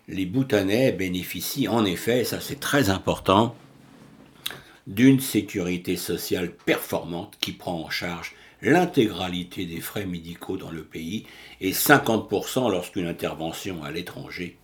Les 0.08 0.26
Bhoutanais 0.26 0.92
bénéficient 0.92 1.68
en 1.68 1.86
effet, 1.86 2.24
ça 2.24 2.38
c'est 2.38 2.60
très 2.60 2.90
important, 2.90 3.56
d'une 4.86 5.20
sécurité 5.20 5.96
sociale 5.96 6.50
performante 6.50 7.38
qui 7.40 7.52
prend 7.52 7.80
en 7.80 7.88
charge 7.88 8.34
l'intégralité 8.60 9.64
des 9.64 9.80
frais 9.80 10.04
médicaux 10.04 10.58
dans 10.58 10.70
le 10.70 10.84
pays 10.84 11.24
et 11.62 11.72
50% 11.72 12.70
lorsqu'une 12.70 13.06
intervention 13.06 13.82
à 13.84 13.90
l'étranger 13.90 14.58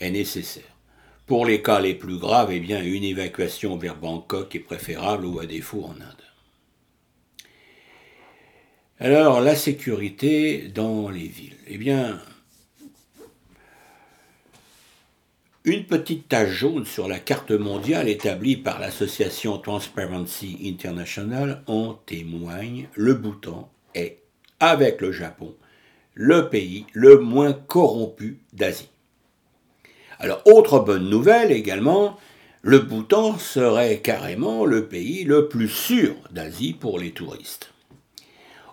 est 0.00 0.10
nécessaire. 0.10 0.64
Pour 1.26 1.46
les 1.46 1.62
cas 1.62 1.80
les 1.80 1.94
plus 1.94 2.18
graves, 2.18 2.50
eh 2.52 2.60
bien, 2.60 2.82
une 2.82 3.04
évacuation 3.04 3.76
vers 3.76 3.96
Bangkok 3.96 4.54
est 4.54 4.60
préférable 4.60 5.24
ou 5.24 5.38
à 5.40 5.46
défaut 5.46 5.84
en 5.84 5.92
Inde. 5.92 6.22
Alors, 8.98 9.40
la 9.40 9.56
sécurité 9.56 10.68
dans 10.68 11.08
les 11.08 11.26
villes. 11.26 11.56
Eh 11.66 11.76
bien, 11.76 12.20
une 15.64 15.86
petite 15.86 16.28
tache 16.28 16.50
jaune 16.50 16.84
sur 16.84 17.08
la 17.08 17.18
carte 17.18 17.50
mondiale 17.50 18.08
établie 18.08 18.56
par 18.56 18.78
l'association 18.78 19.58
Transparency 19.58 20.58
International 20.64 21.64
en 21.66 21.94
témoigne. 21.94 22.88
Le 22.94 23.14
Bhoutan 23.14 23.70
est, 23.94 24.18
avec 24.60 25.00
le 25.00 25.10
Japon, 25.10 25.54
le 26.14 26.48
pays 26.48 26.86
le 26.92 27.18
moins 27.18 27.52
corrompu 27.52 28.38
d'Asie. 28.52 28.91
Autre 30.44 30.78
bonne 30.78 31.08
nouvelle 31.08 31.52
également, 31.52 32.16
le 32.62 32.78
Bhoutan 32.78 33.38
serait 33.38 33.98
carrément 33.98 34.64
le 34.64 34.86
pays 34.86 35.24
le 35.24 35.48
plus 35.48 35.68
sûr 35.68 36.14
d'Asie 36.30 36.74
pour 36.74 36.98
les 36.98 37.10
touristes. 37.10 37.72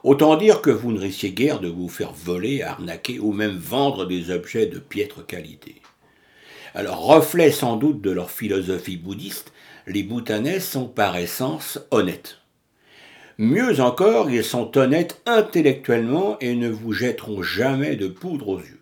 Autant 0.03 0.37
dire 0.37 0.61
que 0.61 0.69
vous 0.69 0.91
ne 0.91 0.99
risquez 0.99 1.31
guère 1.31 1.59
de 1.59 1.67
vous 1.67 1.89
faire 1.89 2.13
voler, 2.13 2.61
arnaquer 2.61 3.19
ou 3.19 3.33
même 3.33 3.57
vendre 3.57 4.05
des 4.05 4.31
objets 4.31 4.67
de 4.67 4.79
piètre 4.79 5.25
qualité. 5.25 5.81
Alors, 6.75 7.03
reflet 7.03 7.51
sans 7.51 7.77
doute 7.77 8.01
de 8.01 8.11
leur 8.11 8.29
philosophie 8.29 8.97
bouddhiste, 8.97 9.51
les 9.87 10.03
Bhoutanais 10.03 10.59
sont 10.59 10.85
par 10.85 11.17
essence 11.17 11.79
honnêtes. 11.89 12.37
Mieux 13.39 13.79
encore, 13.79 14.29
ils 14.29 14.43
sont 14.43 14.77
honnêtes 14.77 15.21
intellectuellement 15.25 16.37
et 16.39 16.55
ne 16.55 16.69
vous 16.69 16.93
jetteront 16.93 17.41
jamais 17.41 17.95
de 17.95 18.07
poudre 18.07 18.49
aux 18.49 18.59
yeux. 18.59 18.81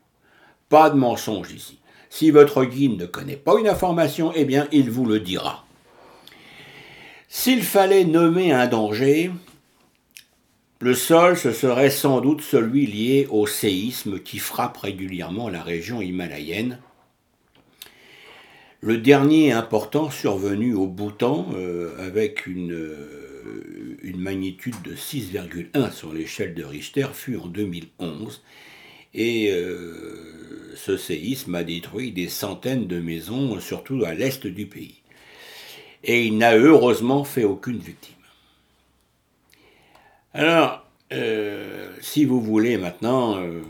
Pas 0.67 0.89
de 0.89 0.97
mensonge 0.97 1.51
ici. 1.51 1.79
Si 2.09 2.31
votre 2.31 2.63
guide 2.65 2.99
ne 2.99 3.05
connaît 3.05 3.35
pas 3.35 3.59
une 3.59 3.67
information, 3.67 4.31
eh 4.35 4.45
bien, 4.45 4.67
il 4.71 4.89
vous 4.89 5.05
le 5.05 5.19
dira. 5.19 5.65
S'il 7.27 7.63
fallait 7.63 8.05
nommer 8.05 8.51
un 8.53 8.67
danger, 8.67 9.31
le 10.79 10.93
sol, 10.93 11.35
ce 11.35 11.51
serait 11.51 11.89
sans 11.89 12.21
doute 12.21 12.41
celui 12.41 12.85
lié 12.85 13.27
au 13.31 13.47
séisme 13.47 14.19
qui 14.19 14.37
frappe 14.37 14.77
régulièrement 14.77 15.49
la 15.49 15.63
région 15.63 16.01
himalayenne. 16.01 16.79
Le 18.79 18.99
dernier 18.99 19.51
important 19.51 20.11
survenu 20.11 20.75
au 20.75 20.85
Bhoutan, 20.85 21.47
euh, 21.55 21.97
avec 21.97 22.45
une, 22.45 22.73
euh, 22.73 23.97
une 24.03 24.19
magnitude 24.19 24.79
de 24.83 24.95
6,1 24.95 25.91
sur 25.91 26.13
l'échelle 26.13 26.53
de 26.53 26.63
Richter, 26.63 27.07
fut 27.11 27.37
en 27.37 27.47
2011. 27.47 28.43
Et 29.17 29.51
euh, 29.51 30.75
ce 30.75 30.95
séisme 30.95 31.55
a 31.55 31.63
détruit 31.63 32.11
des 32.11 32.29
centaines 32.29 32.85
de 32.85 32.99
maisons, 32.99 33.59
surtout 33.59 34.03
à 34.05 34.13
l'est 34.13 34.45
du 34.45 34.67
pays. 34.67 35.01
Et 36.03 36.27
il 36.27 36.37
n'a 36.37 36.55
heureusement 36.55 37.23
fait 37.23 37.43
aucune 37.43 37.79
victime. 37.79 38.13
Alors, 40.35 40.85
euh, 41.13 41.91
si 41.99 42.25
vous 42.25 42.39
voulez 42.39 42.77
maintenant, 42.77 43.37
euh, 43.37 43.63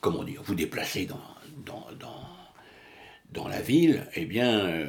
comment 0.00 0.24
dire, 0.24 0.42
vous 0.42 0.54
déplacer 0.54 1.04
dans, 1.04 1.20
dans, 1.66 1.86
dans, 3.32 3.48
la 3.48 3.60
ville, 3.60 4.06
eh 4.14 4.24
bien, 4.24 4.86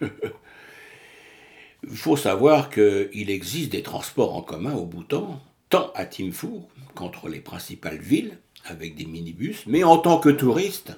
il 0.00 1.96
faut 1.96 2.16
savoir 2.16 2.70
qu'il 2.70 3.30
existe 3.30 3.70
des 3.70 3.84
transports 3.84 4.34
en 4.34 4.42
commun 4.42 4.74
au 4.74 4.84
Bhoutan, 4.84 5.40
tant 5.74 5.90
à 5.96 6.06
Thimphu 6.06 6.60
qu'entre 6.94 7.28
les 7.28 7.40
principales 7.40 7.98
villes, 7.98 8.38
avec 8.64 8.94
des 8.94 9.06
minibus, 9.06 9.64
mais 9.66 9.82
en 9.82 9.98
tant 9.98 10.18
que 10.18 10.28
touriste, 10.28 10.92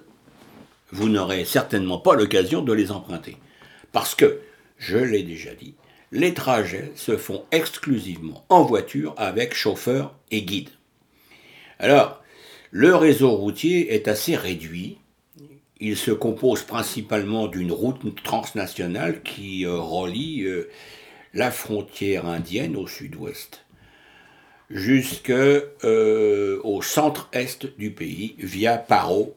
vous 0.92 1.08
n'aurez 1.08 1.46
certainement 1.46 1.96
pas 1.96 2.14
l'occasion 2.14 2.60
de 2.60 2.74
les 2.74 2.92
emprunter. 2.92 3.38
Parce 3.92 4.14
que, 4.14 4.38
je 4.76 4.98
l'ai 4.98 5.22
déjà 5.22 5.54
dit, 5.54 5.76
les 6.12 6.34
trajets 6.34 6.92
se 6.94 7.16
font 7.16 7.46
exclusivement 7.52 8.44
en 8.50 8.64
voiture 8.64 9.14
avec 9.16 9.54
chauffeur 9.54 10.14
et 10.30 10.42
guide. 10.42 10.68
Alors, 11.78 12.22
le 12.70 12.94
réseau 12.94 13.30
routier 13.30 13.94
est 13.94 14.08
assez 14.08 14.36
réduit. 14.36 14.98
Il 15.80 15.96
se 15.96 16.10
compose 16.10 16.64
principalement 16.64 17.46
d'une 17.46 17.72
route 17.72 18.22
transnationale 18.22 19.22
qui 19.22 19.64
euh, 19.64 19.78
relie 19.78 20.42
euh, 20.42 20.68
la 21.32 21.50
frontière 21.50 22.26
indienne 22.26 22.76
au 22.76 22.86
sud-ouest 22.86 23.65
jusqu'au 24.70 25.32
euh, 25.84 26.80
centre-est 26.82 27.76
du 27.78 27.90
pays 27.90 28.34
via 28.38 28.78
Paro, 28.78 29.36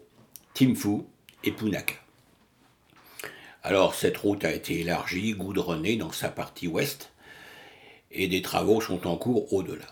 Thimphu 0.53 1.03
et 1.43 1.51
Punaka. 1.51 1.95
Alors 3.63 3.93
cette 3.93 4.17
route 4.17 4.45
a 4.45 4.51
été 4.51 4.79
élargie, 4.79 5.33
goudronnée 5.33 5.95
dans 5.95 6.11
sa 6.11 6.29
partie 6.29 6.67
ouest, 6.67 7.11
et 8.11 8.27
des 8.27 8.41
travaux 8.41 8.81
sont 8.81 9.05
en 9.07 9.17
cours 9.17 9.53
au-delà. 9.53 9.85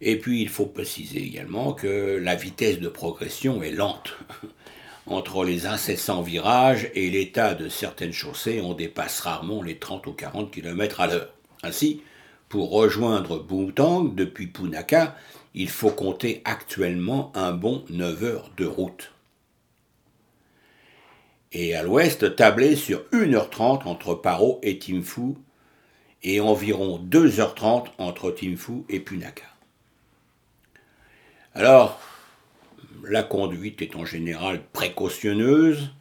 Et 0.00 0.18
puis 0.18 0.42
il 0.42 0.48
faut 0.48 0.66
préciser 0.66 1.22
également 1.22 1.72
que 1.72 2.18
la 2.20 2.34
vitesse 2.34 2.80
de 2.80 2.88
progression 2.88 3.62
est 3.62 3.70
lente. 3.70 4.16
Entre 5.06 5.44
les 5.44 5.66
incessants 5.66 6.22
virages 6.22 6.90
et 6.94 7.10
l'état 7.10 7.54
de 7.54 7.68
certaines 7.68 8.12
chaussées, 8.12 8.60
on 8.60 8.74
dépasse 8.74 9.20
rarement 9.20 9.62
les 9.62 9.78
30 9.78 10.06
ou 10.06 10.12
40 10.12 10.52
km 10.52 11.00
à 11.00 11.06
l'heure. 11.08 11.34
Ainsi, 11.64 12.02
pour 12.52 12.70
rejoindre 12.70 13.38
Butang 13.38 14.14
depuis 14.14 14.46
Punaka, 14.46 15.16
il 15.54 15.70
faut 15.70 15.88
compter 15.88 16.42
actuellement 16.44 17.32
un 17.34 17.52
bon 17.52 17.82
9 17.88 18.24
heures 18.24 18.50
de 18.58 18.66
route. 18.66 19.14
Et 21.52 21.74
à 21.74 21.82
l'ouest, 21.82 22.36
tabler 22.36 22.76
sur 22.76 23.04
1h30 23.10 23.88
entre 23.88 24.14
Paro 24.14 24.60
et 24.62 24.78
Timfu 24.78 25.36
et 26.22 26.42
environ 26.42 27.02
2h30 27.02 27.86
entre 27.96 28.30
Timfu 28.30 28.84
et 28.90 29.00
Punaka. 29.00 29.46
Alors, 31.54 31.98
la 33.02 33.22
conduite 33.22 33.80
est 33.80 33.96
en 33.96 34.04
général 34.04 34.60
précautionneuse 34.74 35.94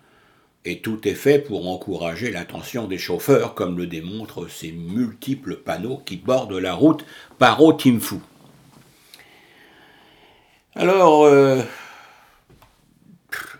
et 0.65 0.79
tout 0.81 1.07
est 1.07 1.15
fait 1.15 1.39
pour 1.39 1.67
encourager 1.69 2.31
l'attention 2.31 2.87
des 2.87 2.97
chauffeurs, 2.97 3.55
comme 3.55 3.77
le 3.77 3.87
démontrent 3.87 4.47
ces 4.47 4.71
multiples 4.71 5.55
panneaux 5.55 6.01
qui 6.05 6.17
bordent 6.17 6.53
la 6.53 6.73
route 6.73 7.05
Paro-Timfu. 7.39 8.17
Alors, 10.75 11.25
euh, 11.25 11.61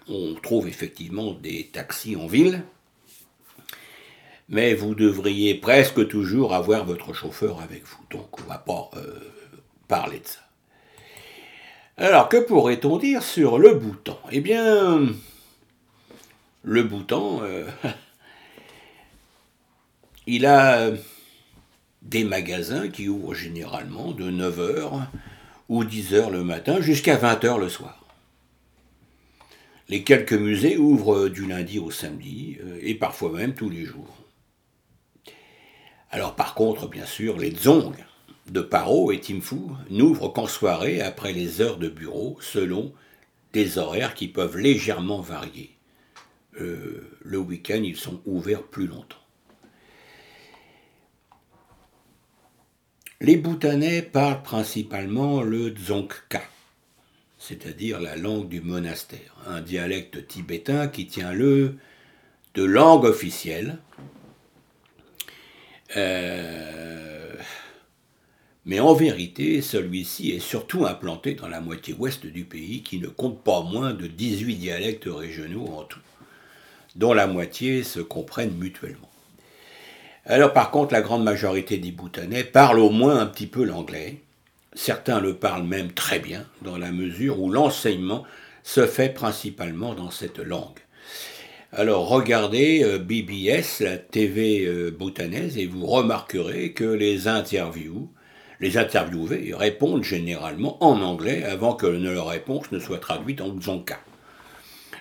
on 0.08 0.36
trouve 0.36 0.68
effectivement 0.68 1.34
des 1.34 1.68
taxis 1.68 2.16
en 2.16 2.28
ville, 2.28 2.64
mais 4.48 4.74
vous 4.74 4.96
devriez 4.96 5.56
presque 5.56 6.08
toujours 6.08 6.54
avoir 6.54 6.86
votre 6.86 7.14
chauffeur 7.14 7.62
avec 7.62 7.84
vous. 7.86 8.00
Donc, 8.12 8.40
on 8.40 8.44
ne 8.44 8.48
va 8.48 8.58
pas 8.60 8.90
euh, 8.96 9.20
parler 9.88 10.20
de 10.20 10.28
ça. 10.28 10.40
Alors, 11.98 12.30
que 12.30 12.38
pourrait-on 12.38 12.98
dire 12.98 13.24
sur 13.24 13.58
le 13.60 13.74
bouton? 13.74 14.18
Eh 14.32 14.40
bien, 14.40 15.08
le 16.64 16.84
bouton, 16.84 17.42
euh, 17.44 17.66
il 20.28 20.46
a 20.46 20.92
des 22.02 22.24
magasins 22.24 22.90
qui 22.90 23.10
ouvrent 23.10 23.34
généralement 23.34 24.12
de 24.12 24.30
9h 24.30 25.08
ou 25.70 25.84
10h 25.84 26.32
le 26.32 26.44
matin 26.44 26.82
jusqu'à 26.82 27.18
20h 27.18 27.60
le 27.60 27.70
soir. 27.70 27.98
Les 29.90 30.04
quelques 30.04 30.34
musées 30.34 30.78
ouvrent 30.78 31.28
du 31.28 31.46
lundi 31.46 31.80
au 31.80 31.92
samedi 31.92 32.58
euh, 32.64 32.80
et 32.82 32.96
parfois 32.96 33.32
même 33.32 33.54
tous 33.54 33.70
les 33.70 33.86
jours. 33.86 34.18
Alors 36.12 36.36
par 36.36 36.56
contre, 36.56 36.88
bien 36.88 37.06
sûr, 37.06 37.38
les 37.38 37.52
dzongs 37.52 37.94
de 38.50 38.62
Paro 38.62 39.12
et 39.12 39.20
Timfu 39.20 39.56
n'ouvrent 39.90 40.30
qu'en 40.30 40.48
soirée 40.48 41.02
après 41.02 41.34
les 41.34 41.62
heures 41.62 41.78
de 41.78 41.90
bureau, 41.90 42.38
selon 42.42 42.94
des 43.54 43.78
horaires 43.78 44.14
qui 44.14 44.28
peuvent 44.28 44.58
légèrement 44.58 45.22
varier. 45.22 45.71
Euh, 46.60 47.18
le 47.22 47.38
week-end, 47.38 47.82
ils 47.84 47.96
sont 47.96 48.22
ouverts 48.26 48.64
plus 48.64 48.88
longtemps. 48.88 49.18
Les 53.22 53.38
Bhoutanais 53.38 54.02
parlent 54.02 54.42
principalement 54.42 55.44
le 55.44 55.70
Dzongkha, 55.70 56.42
c'est-à-dire 57.38 58.02
la 58.02 58.16
langue 58.16 58.50
du 58.50 58.62
monastère, 58.62 59.36
un 59.46 59.62
dialecte 59.62 60.28
tibétain 60.28 60.88
qui 60.88 61.06
tient 61.06 61.32
le 61.32 61.78
de 62.56 62.64
langue 62.64 63.06
officielle. 63.06 63.78
Euh, 65.96 67.36
mais 68.66 68.80
en 68.80 68.94
vérité, 68.94 69.62
celui-ci 69.62 70.32
est 70.32 70.40
surtout 70.40 70.86
implanté 70.86 71.34
dans 71.34 71.48
la 71.48 71.62
moitié 71.62 71.94
ouest 71.94 72.26
du 72.26 72.44
pays, 72.44 72.84
qui 72.84 73.00
ne 73.00 73.08
compte 73.08 73.44
pas 73.44 73.62
moins 73.62 73.94
de 73.94 74.08
18 74.08 74.56
dialectes 74.56 75.08
régionaux 75.08 75.68
en 75.68 75.84
tout, 75.84 76.00
dont 76.96 77.14
la 77.14 77.28
moitié 77.28 77.84
se 77.84 78.00
comprennent 78.00 78.56
mutuellement. 78.58 79.10
Alors 80.26 80.54
par 80.54 80.72
contre, 80.72 80.94
la 80.94 81.02
grande 81.02 81.24
majorité 81.24 81.78
des 81.78 81.92
Bhoutanais 81.92 82.44
parlent 82.44 82.80
au 82.80 82.90
moins 82.90 83.20
un 83.20 83.26
petit 83.26 83.48
peu 83.48 83.64
l'anglais. 83.64 84.22
Certains 84.74 85.20
le 85.20 85.36
parlent 85.36 85.64
même 85.64 85.92
très 85.92 86.20
bien, 86.20 86.46
dans 86.62 86.78
la 86.78 86.92
mesure 86.92 87.40
où 87.40 87.52
l'enseignement 87.52 88.24
se 88.64 88.86
fait 88.86 89.10
principalement 89.10 89.94
dans 89.94 90.12
cette 90.12 90.40
langue. 90.40 90.80
Alors 91.74 92.08
regardez 92.08 92.84
euh, 92.84 93.00
BBS, 93.00 93.80
la 93.80 93.98
TV 93.98 94.66
euh, 94.66 94.92
bhoutanaise, 94.92 95.58
et 95.58 95.66
vous 95.66 95.86
remarquerez 95.86 96.74
que 96.74 96.84
les 96.84 97.28
interviews 97.28 98.10
les 98.62 98.78
interviewés 98.78 99.54
répondent 99.56 100.04
généralement 100.04 100.82
en 100.84 101.02
anglais 101.02 101.44
avant 101.44 101.74
que 101.74 101.88
leur 101.88 102.28
réponse 102.28 102.72
ne 102.72 102.80
soit 102.80 103.00
traduite 103.00 103.42
en 103.42 103.50
dzonka. 103.50 104.00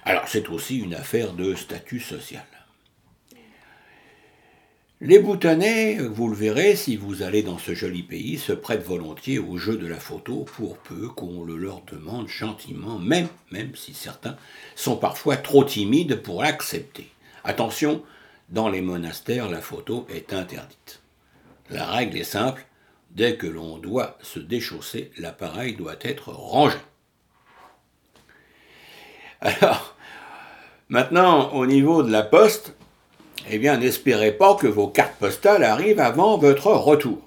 Alors 0.04 0.28
c'est 0.28 0.48
aussi 0.48 0.78
une 0.78 0.94
affaire 0.94 1.32
de 1.32 1.54
statut 1.54 2.00
social. 2.00 2.44
Les 5.02 5.18
Bhoutanais, 5.18 5.96
vous 5.96 6.28
le 6.28 6.36
verrez 6.36 6.76
si 6.76 6.96
vous 6.96 7.22
allez 7.22 7.42
dans 7.42 7.56
ce 7.56 7.74
joli 7.74 8.02
pays, 8.02 8.38
se 8.38 8.52
prêtent 8.52 8.84
volontiers 8.84 9.38
au 9.38 9.56
jeu 9.56 9.78
de 9.78 9.86
la 9.86 9.96
photo 9.96 10.44
pour 10.56 10.76
peu 10.76 11.08
qu'on 11.08 11.42
le 11.42 11.56
leur 11.56 11.80
demande 11.82 12.28
gentiment, 12.28 12.98
même, 12.98 13.28
même 13.50 13.74
si 13.74 13.94
certains 13.94 14.36
sont 14.76 14.96
parfois 14.96 15.38
trop 15.38 15.64
timides 15.64 16.16
pour 16.16 16.42
l'accepter. 16.42 17.08
Attention, 17.44 18.02
dans 18.50 18.68
les 18.68 18.82
monastères, 18.82 19.48
la 19.48 19.62
photo 19.62 20.06
est 20.10 20.34
interdite. 20.34 21.00
La 21.70 21.86
règle 21.86 22.18
est 22.18 22.24
simple, 22.24 22.66
Dès 23.10 23.36
que 23.36 23.46
l'on 23.46 23.78
doit 23.78 24.16
se 24.22 24.38
déchausser, 24.38 25.10
l'appareil 25.18 25.74
doit 25.74 25.96
être 26.00 26.30
rangé. 26.30 26.78
Alors, 29.40 29.96
maintenant, 30.90 31.52
au 31.54 31.64
niveau 31.64 32.02
de 32.02 32.12
la 32.12 32.22
poste, 32.22 32.74
eh 33.48 33.58
bien, 33.58 33.78
n'espérez 33.78 34.32
pas 34.32 34.54
que 34.54 34.66
vos 34.66 34.88
cartes 34.88 35.16
postales 35.18 35.64
arrivent 35.64 36.00
avant 36.00 36.36
votre 36.36 36.66
retour. 36.66 37.18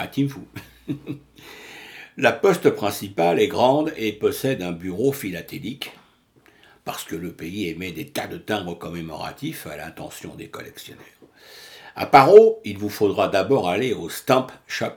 À 0.00 0.08
Timfou. 0.08 0.44
la 2.16 2.32
poste 2.32 2.70
principale 2.70 3.38
est 3.38 3.46
grande 3.46 3.92
et 3.96 4.12
possède 4.12 4.60
un 4.60 4.72
bureau 4.72 5.12
philatélique, 5.12 5.92
parce 6.84 7.04
que 7.04 7.14
le 7.14 7.32
pays 7.32 7.68
émet 7.68 7.92
des 7.92 8.08
tas 8.08 8.26
de 8.26 8.38
timbres 8.38 8.76
commémoratifs 8.76 9.68
à 9.68 9.76
l'intention 9.76 10.34
des 10.34 10.48
collectionneurs. 10.48 11.04
À 11.94 12.06
Paro, 12.06 12.60
il 12.64 12.76
vous 12.78 12.90
faudra 12.90 13.28
d'abord 13.28 13.68
aller 13.68 13.92
au 13.92 14.08
Stamp 14.08 14.48
Shop, 14.66 14.96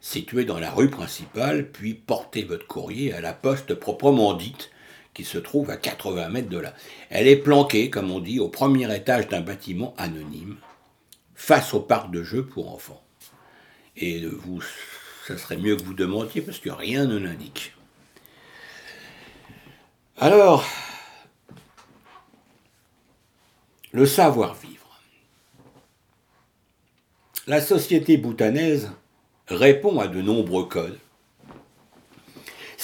situé 0.00 0.44
dans 0.44 0.58
la 0.58 0.70
rue 0.70 0.90
principale, 0.90 1.70
puis 1.70 1.94
porter 1.94 2.42
votre 2.42 2.66
courrier 2.66 3.12
à 3.12 3.20
la 3.20 3.32
poste 3.32 3.74
proprement 3.74 4.34
dite, 4.34 4.70
qui 5.16 5.24
se 5.24 5.38
trouve 5.38 5.70
à 5.70 5.78
80 5.78 6.28
mètres 6.28 6.50
de 6.50 6.58
là. 6.58 6.74
Elle 7.08 7.26
est 7.26 7.36
planquée, 7.36 7.88
comme 7.88 8.10
on 8.10 8.20
dit, 8.20 8.38
au 8.38 8.50
premier 8.50 8.94
étage 8.94 9.28
d'un 9.28 9.40
bâtiment 9.40 9.94
anonyme, 9.96 10.56
face 11.34 11.72
au 11.72 11.80
parc 11.80 12.10
de 12.10 12.22
jeux 12.22 12.44
pour 12.44 12.70
enfants. 12.70 13.02
Et 13.96 14.26
vous, 14.26 14.60
ça 15.26 15.38
serait 15.38 15.56
mieux 15.56 15.74
que 15.74 15.82
vous 15.82 15.94
demandiez 15.94 16.42
parce 16.42 16.58
que 16.58 16.68
rien 16.68 17.06
ne 17.06 17.16
l'indique. 17.16 17.72
Alors, 20.18 20.66
le 23.92 24.04
savoir-vivre. 24.04 25.00
La 27.46 27.62
société 27.62 28.18
boutanaise 28.18 28.90
répond 29.48 29.98
à 29.98 30.08
de 30.08 30.20
nombreux 30.20 30.66
codes. 30.66 30.98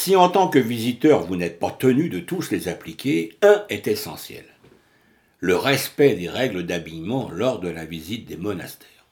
Si 0.02 0.16
en 0.16 0.28
tant 0.28 0.48
que 0.48 0.58
visiteur 0.58 1.22
vous 1.22 1.36
n'êtes 1.36 1.60
pas 1.60 1.70
tenu 1.70 2.08
de 2.08 2.18
tous 2.18 2.50
les 2.50 2.66
appliquer, 2.66 3.38
un 3.40 3.64
est 3.68 3.86
essentiel 3.86 4.44
le 5.38 5.54
respect 5.54 6.16
des 6.16 6.28
règles 6.28 6.66
d'habillement 6.66 7.30
lors 7.30 7.60
de 7.60 7.68
la 7.68 7.84
visite 7.84 8.26
des 8.26 8.36
monastères. 8.36 9.06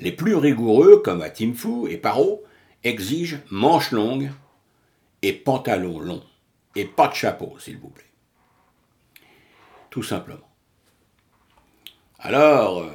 Les 0.00 0.10
plus 0.10 0.34
rigoureux, 0.34 1.02
comme 1.04 1.22
à 1.22 1.30
Timfu 1.30 1.88
et 1.88 1.98
Paro, 1.98 2.42
exigent 2.82 3.38
manches 3.48 3.92
longues 3.92 4.32
et 5.22 5.32
pantalons 5.32 6.00
longs, 6.00 6.24
et 6.74 6.84
pas 6.84 7.06
de 7.06 7.14
chapeau, 7.14 7.56
s'il 7.60 7.78
vous 7.78 7.90
plaît. 7.90 8.10
Tout 9.88 10.02
simplement. 10.02 10.50
Alors, 12.18 12.80
euh, 12.80 12.90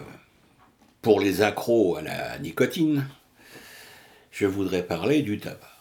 pour 1.02 1.22
les 1.22 1.42
accros 1.42 1.96
à 1.96 2.02
la 2.02 2.38
nicotine, 2.40 3.08
je 4.32 4.46
voudrais 4.46 4.84
parler 4.84 5.22
du 5.22 5.40
tabac. 5.40 5.75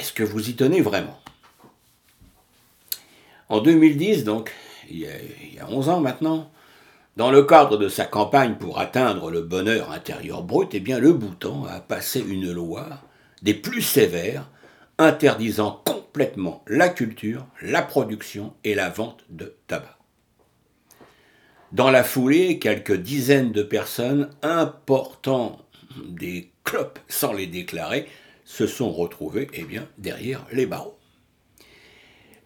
Est-ce 0.00 0.14
que 0.14 0.22
vous 0.22 0.48
y 0.48 0.54
tenez 0.54 0.80
vraiment? 0.80 1.20
En 3.50 3.60
2010, 3.60 4.24
donc, 4.24 4.50
il 4.88 5.00
y, 5.00 5.06
a, 5.60 5.68
11 5.68 5.90
ans 5.90 6.00
maintenant, 6.00 6.50
dans 7.18 7.30
le 7.30 7.42
cadre 7.42 7.76
de 7.76 7.90
sa 7.90 8.06
campagne 8.06 8.54
pour 8.54 8.78
atteindre 8.78 9.30
le 9.30 9.42
bonheur 9.42 9.92
intérieur 9.92 10.42
brut, 10.42 10.70
eh 10.72 10.80
bien, 10.80 10.98
le 10.98 11.12
Bhoutan 11.12 11.66
a 11.66 11.80
passé 11.80 12.24
une 12.26 12.50
loi 12.50 12.88
des 13.42 13.52
plus 13.52 13.82
sévères 13.82 14.48
interdisant 14.96 15.82
complètement 15.84 16.64
la 16.66 16.88
culture, 16.88 17.46
la 17.60 17.82
production 17.82 18.54
et 18.64 18.74
la 18.74 18.88
vente 18.88 19.22
de 19.28 19.54
tabac. 19.66 19.98
Dans 21.72 21.90
la 21.90 22.04
foulée, 22.04 22.58
quelques 22.58 22.96
dizaines 22.96 23.52
de 23.52 23.62
personnes 23.62 24.30
important 24.40 25.58
des 26.08 26.52
clopes 26.64 27.00
sans 27.06 27.34
les 27.34 27.46
déclarer 27.46 28.08
se 28.50 28.66
sont 28.66 28.90
retrouvées 28.90 29.46
eh 29.54 29.64
derrière 29.96 30.44
les 30.50 30.66
barreaux. 30.66 30.98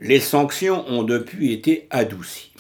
Les 0.01 0.21
sanctions 0.21 0.87
ont 0.87 1.03
depuis 1.03 1.51
été 1.53 1.87
adoucies. 1.88 2.53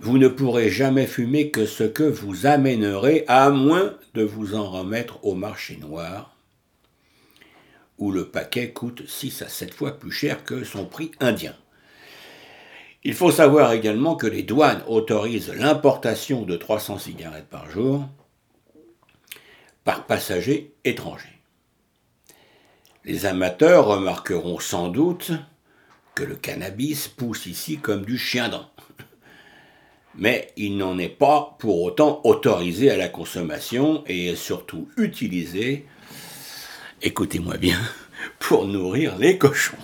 Vous 0.00 0.18
ne 0.18 0.26
pourrez 0.26 0.70
jamais 0.70 1.06
fumer 1.06 1.52
que 1.52 1.66
ce 1.66 1.84
que 1.84 2.02
vous 2.02 2.46
amènerez, 2.46 3.24
à 3.28 3.50
moins 3.50 3.96
de 4.14 4.24
vous 4.24 4.56
en 4.56 4.68
remettre 4.68 5.24
au 5.24 5.34
marché 5.34 5.76
noir, 5.76 6.34
où 7.98 8.10
le 8.10 8.26
paquet 8.26 8.70
coûte 8.70 9.06
6 9.06 9.42
à 9.42 9.48
7 9.48 9.72
fois 9.72 9.96
plus 9.96 10.10
cher 10.10 10.42
que 10.42 10.64
son 10.64 10.84
prix 10.84 11.12
indien. 11.20 11.54
Il 13.04 13.14
faut 13.14 13.30
savoir 13.30 13.72
également 13.72 14.16
que 14.16 14.26
les 14.26 14.42
douanes 14.42 14.82
autorisent 14.88 15.54
l'importation 15.54 16.42
de 16.42 16.56
300 16.56 16.98
cigarettes 16.98 17.48
par 17.48 17.70
jour 17.70 18.08
par 19.84 20.06
passager 20.06 20.74
étranger. 20.84 21.39
Les 23.04 23.24
amateurs 23.24 23.86
remarqueront 23.86 24.58
sans 24.58 24.88
doute 24.88 25.32
que 26.14 26.22
le 26.22 26.36
cannabis 26.36 27.08
pousse 27.08 27.46
ici 27.46 27.78
comme 27.78 28.04
du 28.04 28.18
chien-dent. 28.18 28.68
Mais 30.16 30.52
il 30.56 30.76
n'en 30.76 30.98
est 30.98 31.08
pas 31.08 31.56
pour 31.58 31.82
autant 31.82 32.20
autorisé 32.24 32.90
à 32.90 32.98
la 32.98 33.08
consommation 33.08 34.04
et 34.06 34.26
est 34.26 34.36
surtout 34.36 34.88
utilisé, 34.98 35.86
écoutez-moi 37.00 37.56
bien, 37.56 37.78
pour 38.38 38.66
nourrir 38.66 39.16
les 39.16 39.38
cochons. 39.38 39.78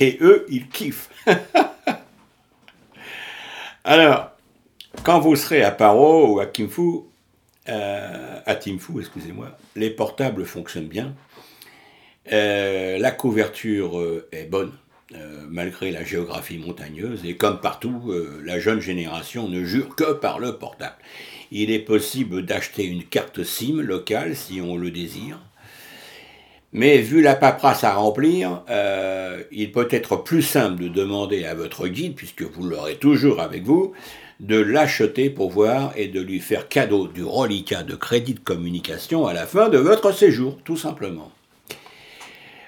Et 0.00 0.18
eux, 0.20 0.46
ils 0.48 0.68
kiffent. 0.68 1.10
Alors, 3.84 4.32
quand 5.04 5.20
vous 5.20 5.36
serez 5.36 5.62
à 5.62 5.70
Paro 5.70 6.34
ou 6.34 6.40
à 6.40 6.46
Kimfu, 6.46 7.02
euh, 7.68 8.40
à 8.44 8.54
Timfu, 8.56 8.98
excusez-moi, 8.98 9.56
les 9.76 9.90
portables 9.90 10.44
fonctionnent 10.44 10.88
bien. 10.88 11.14
Euh, 12.32 12.98
la 12.98 13.10
couverture 13.10 13.98
euh, 13.98 14.28
est 14.32 14.44
bonne, 14.44 14.72
malgré 15.48 15.90
la 15.90 16.04
géographie 16.04 16.58
montagneuse, 16.58 17.24
et 17.24 17.34
comme 17.34 17.60
partout, 17.60 18.14
la 18.44 18.60
jeune 18.60 18.80
génération 18.80 19.48
ne 19.48 19.64
jure 19.64 19.96
que 19.96 20.12
par 20.12 20.38
le 20.38 20.56
portable. 20.56 20.94
Il 21.50 21.72
est 21.72 21.80
possible 21.80 22.46
d'acheter 22.46 22.84
une 22.84 23.02
carte 23.02 23.42
SIM 23.42 23.80
locale 23.80 24.36
si 24.36 24.60
on 24.60 24.76
le 24.76 24.92
désire. 24.92 25.40
Mais 26.72 26.98
vu 26.98 27.22
la 27.22 27.34
paperasse 27.34 27.82
à 27.82 27.94
remplir, 27.94 28.62
il 29.50 29.72
peut 29.72 29.88
être 29.90 30.22
plus 30.22 30.42
simple 30.42 30.84
de 30.84 30.88
demander 30.88 31.44
à 31.44 31.56
votre 31.56 31.88
guide, 31.88 32.14
puisque 32.14 32.42
vous 32.42 32.62
l'aurez 32.62 32.94
toujours 32.94 33.40
avec 33.40 33.64
vous, 33.64 33.92
de 34.38 34.60
l'acheter 34.60 35.28
pour 35.28 35.50
voir 35.50 35.92
et 35.96 36.06
de 36.06 36.20
lui 36.20 36.38
faire 36.38 36.68
cadeau 36.68 37.08
du 37.08 37.24
reliquat 37.24 37.82
de 37.82 37.96
crédit 37.96 38.34
de 38.34 38.40
communication 38.40 39.26
à 39.26 39.34
la 39.34 39.46
fin 39.46 39.68
de 39.68 39.78
votre 39.78 40.12
séjour, 40.12 40.56
tout 40.64 40.76
simplement. 40.76 41.32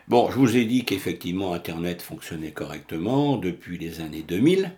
Bon, 0.09 0.31
je 0.31 0.37
vous 0.37 0.57
ai 0.57 0.65
dit 0.65 0.85
qu'effectivement 0.85 1.55
Internet 1.55 2.03
fonctionnait 2.03 2.51
correctement 2.51 3.37
depuis 3.37 3.79
les 3.79 4.01
années 4.01 4.23
2000. 4.23 4.73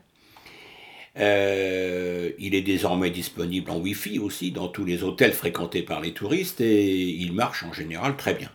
Euh, 1.17 2.33
il 2.39 2.55
est 2.55 2.63
désormais 2.63 3.11
disponible 3.11 3.71
en 3.71 3.79
Wi-Fi 3.79 4.19
aussi 4.19 4.51
dans 4.51 4.69
tous 4.69 4.85
les 4.85 5.03
hôtels 5.03 5.33
fréquentés 5.33 5.83
par 5.83 6.01
les 6.01 6.13
touristes 6.13 6.61
et 6.61 7.01
il 7.01 7.33
marche 7.33 7.63
en 7.63 7.73
général 7.73 8.17
très 8.17 8.35
bien. 8.35 8.51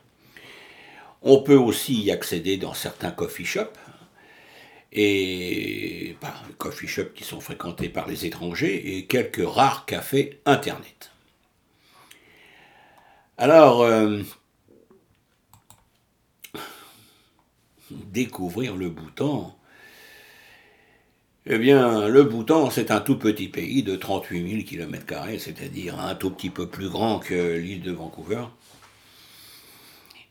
On 1.21 1.41
peut 1.41 1.55
aussi 1.55 2.01
y 2.01 2.11
accéder 2.11 2.57
dans 2.57 2.73
certains 2.73 3.11
coffee 3.11 3.45
shops, 3.45 3.77
et 4.91 6.15
bah, 6.21 6.33
coffee 6.57 6.87
shops 6.87 7.13
qui 7.13 7.23
sont 7.23 7.41
fréquentés 7.41 7.89
par 7.89 8.07
les 8.07 8.25
étrangers 8.25 8.97
et 8.97 9.05
quelques 9.05 9.45
rares 9.45 9.85
cafés 9.85 10.39
Internet. 10.45 11.11
Alors, 13.37 13.81
euh, 13.81 14.21
découvrir 17.91 18.75
le 18.75 18.89
Bhoutan. 18.89 19.55
Eh 21.45 21.57
bien, 21.57 22.07
le 22.07 22.23
Bhoutan, 22.23 22.69
c'est 22.69 22.91
un 22.91 22.99
tout 22.99 23.17
petit 23.17 23.47
pays 23.47 23.81
de 23.81 23.95
38 23.95 24.49
000 24.49 24.63
km, 24.63 25.39
c'est-à-dire 25.39 25.99
un 25.99 26.15
tout 26.15 26.29
petit 26.31 26.49
peu 26.49 26.67
plus 26.67 26.89
grand 26.89 27.19
que 27.19 27.57
l'île 27.57 27.81
de 27.81 27.91
Vancouver, 27.91 28.43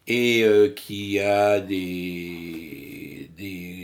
et 0.06 0.42
euh, 0.42 0.68
qui 0.68 1.18
a 1.18 1.60
des 1.60 3.28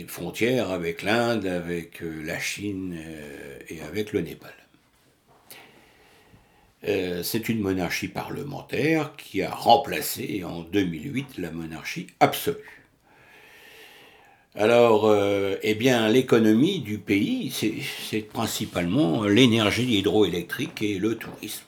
frontières 0.07 0.71
avec 0.71 1.03
l'Inde, 1.03 1.45
avec 1.45 2.01
euh, 2.01 2.23
la 2.23 2.39
Chine 2.39 2.95
euh, 2.97 3.59
et 3.69 3.81
avec 3.81 4.13
le 4.13 4.21
Népal. 4.21 4.53
C'est 7.23 7.49
une 7.49 7.61
monarchie 7.61 8.09
parlementaire 8.09 9.13
qui 9.17 9.41
a 9.41 9.49
remplacé 9.49 10.43
en 10.43 10.61
2008 10.61 11.39
la 11.39 11.49
monarchie 11.49 12.05
absolue. 12.19 12.84
Alors, 14.57 15.13
eh 15.63 15.75
bien, 15.75 16.07
l'économie 16.07 16.79
du 16.79 16.97
pays, 16.97 17.51
c'est 18.09 18.21
principalement 18.21 19.25
l'énergie 19.25 19.97
hydroélectrique 19.97 20.81
et 20.81 20.97
le 20.97 21.15
tourisme, 21.15 21.65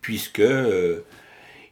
puisque 0.00 0.42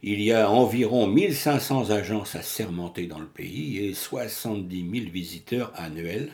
il 0.03 0.21
y 0.21 0.33
a 0.33 0.51
environ 0.51 1.07
1500 1.07 1.89
agences 1.89 2.35
assermentées 2.35 3.07
dans 3.07 3.19
le 3.19 3.25
pays 3.25 3.85
et 3.85 3.93
70 3.93 4.99
000 4.99 5.11
visiteurs 5.11 5.71
annuels. 5.75 6.29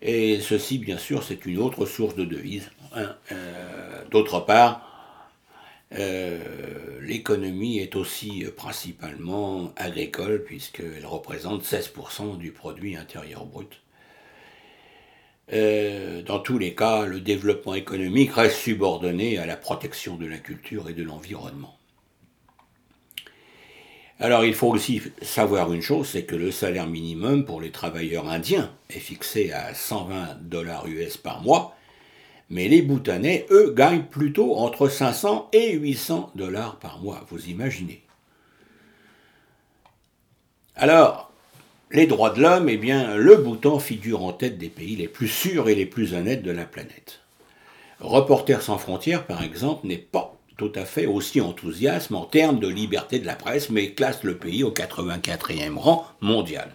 Et 0.00 0.40
ceci, 0.40 0.78
bien 0.78 0.96
sûr, 0.96 1.22
c'est 1.22 1.44
une 1.44 1.58
autre 1.58 1.84
source 1.84 2.14
de 2.16 2.24
devises. 2.24 2.70
Euh, 2.96 3.12
d'autre 4.10 4.40
part, 4.40 4.83
euh, 5.96 6.38
l'économie 7.00 7.78
est 7.78 7.96
aussi 7.96 8.44
principalement 8.56 9.72
agricole, 9.76 10.42
puisqu'elle 10.44 11.06
représente 11.06 11.64
16% 11.64 12.36
du 12.38 12.50
produit 12.50 12.96
intérieur 12.96 13.46
brut. 13.46 13.80
Euh, 15.52 16.22
dans 16.22 16.38
tous 16.38 16.58
les 16.58 16.74
cas, 16.74 17.04
le 17.04 17.20
développement 17.20 17.74
économique 17.74 18.32
reste 18.32 18.56
subordonné 18.56 19.38
à 19.38 19.46
la 19.46 19.56
protection 19.56 20.16
de 20.16 20.26
la 20.26 20.38
culture 20.38 20.88
et 20.88 20.94
de 20.94 21.02
l'environnement. 21.02 21.76
Alors 24.20 24.44
il 24.44 24.54
faut 24.54 24.68
aussi 24.68 25.02
savoir 25.22 25.72
une 25.72 25.82
chose, 25.82 26.08
c'est 26.08 26.24
que 26.24 26.36
le 26.36 26.50
salaire 26.50 26.86
minimum 26.86 27.44
pour 27.44 27.60
les 27.60 27.72
travailleurs 27.72 28.28
indiens 28.28 28.72
est 28.88 29.00
fixé 29.00 29.50
à 29.50 29.74
120 29.74 30.48
dollars 30.48 30.86
US 30.86 31.16
par 31.16 31.42
mois, 31.42 31.73
mais 32.54 32.68
les 32.68 32.82
Bhoutanais, 32.82 33.46
eux, 33.50 33.74
gagnent 33.76 34.04
plutôt 34.04 34.54
entre 34.54 34.88
500 34.88 35.50
et 35.52 35.72
800 35.72 36.30
dollars 36.36 36.76
par 36.76 37.00
mois, 37.00 37.26
vous 37.28 37.48
imaginez. 37.48 38.00
Alors, 40.76 41.32
les 41.90 42.06
droits 42.06 42.30
de 42.30 42.40
l'homme, 42.40 42.68
eh 42.68 42.76
bien, 42.76 43.16
le 43.16 43.34
Bhoutan 43.38 43.80
figure 43.80 44.22
en 44.22 44.32
tête 44.32 44.56
des 44.56 44.68
pays 44.68 44.94
les 44.94 45.08
plus 45.08 45.26
sûrs 45.26 45.68
et 45.68 45.74
les 45.74 45.84
plus 45.84 46.14
honnêtes 46.14 46.44
de 46.44 46.52
la 46.52 46.64
planète. 46.64 47.22
Reporters 47.98 48.62
sans 48.62 48.78
frontières, 48.78 49.26
par 49.26 49.42
exemple, 49.42 49.88
n'est 49.88 49.98
pas 49.98 50.36
tout 50.56 50.72
à 50.76 50.84
fait 50.84 51.06
aussi 51.06 51.40
enthousiaste 51.40 52.12
en 52.12 52.24
termes 52.24 52.60
de 52.60 52.68
liberté 52.68 53.18
de 53.18 53.26
la 53.26 53.34
presse, 53.34 53.68
mais 53.68 53.94
classe 53.94 54.22
le 54.22 54.38
pays 54.38 54.62
au 54.62 54.70
84e 54.70 55.76
rang 55.76 56.06
mondial. 56.20 56.70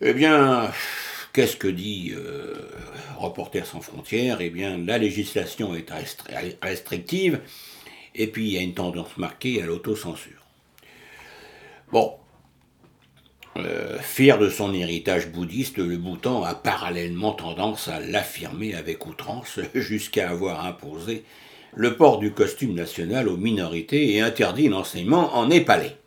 Eh 0.00 0.14
bien, 0.14 0.70
qu'est-ce 1.38 1.56
que 1.56 1.68
dit 1.68 2.12
euh, 2.16 2.52
Reporters 3.16 3.64
sans 3.64 3.80
frontières? 3.80 4.38
Eh 4.40 4.50
bien, 4.50 4.76
la 4.76 4.98
législation 4.98 5.72
est 5.76 5.86
restrictive, 6.60 7.38
et 8.16 8.26
puis 8.26 8.48
il 8.48 8.52
y 8.54 8.58
a 8.58 8.60
une 8.60 8.74
tendance 8.74 9.16
marquée 9.18 9.62
à 9.62 9.66
l'autocensure. 9.66 10.44
Bon, 11.92 12.14
euh, 13.56 14.00
fier 14.00 14.36
de 14.40 14.50
son 14.50 14.74
héritage 14.74 15.28
bouddhiste, 15.28 15.78
le 15.78 15.96
Bhoutan 15.96 16.42
a 16.42 16.56
parallèlement 16.56 17.30
tendance 17.30 17.86
à 17.86 18.00
l'affirmer 18.00 18.74
avec 18.74 19.06
outrance 19.06 19.60
jusqu'à 19.76 20.30
avoir 20.30 20.66
imposé 20.66 21.22
le 21.72 21.94
port 21.94 22.18
du 22.18 22.32
costume 22.32 22.74
national 22.74 23.28
aux 23.28 23.36
minorités 23.36 24.12
et 24.12 24.22
interdit 24.22 24.66
l'enseignement 24.66 25.36
en 25.36 25.46
népalais. 25.46 25.98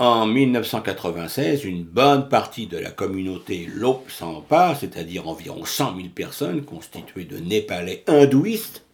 En 0.00 0.26
1996, 0.26 1.64
une 1.64 1.84
bonne 1.84 2.28
partie 2.28 2.66
de 2.66 2.76
la 2.76 2.90
communauté 2.90 3.68
Lop 3.72 4.10
Sampa, 4.10 4.74
c'est-à-dire 4.74 5.28
environ 5.28 5.64
100 5.64 5.96
000 5.96 6.08
personnes 6.08 6.64
constituées 6.64 7.26
de 7.26 7.38
Népalais 7.38 8.02
hindouistes, 8.08 8.84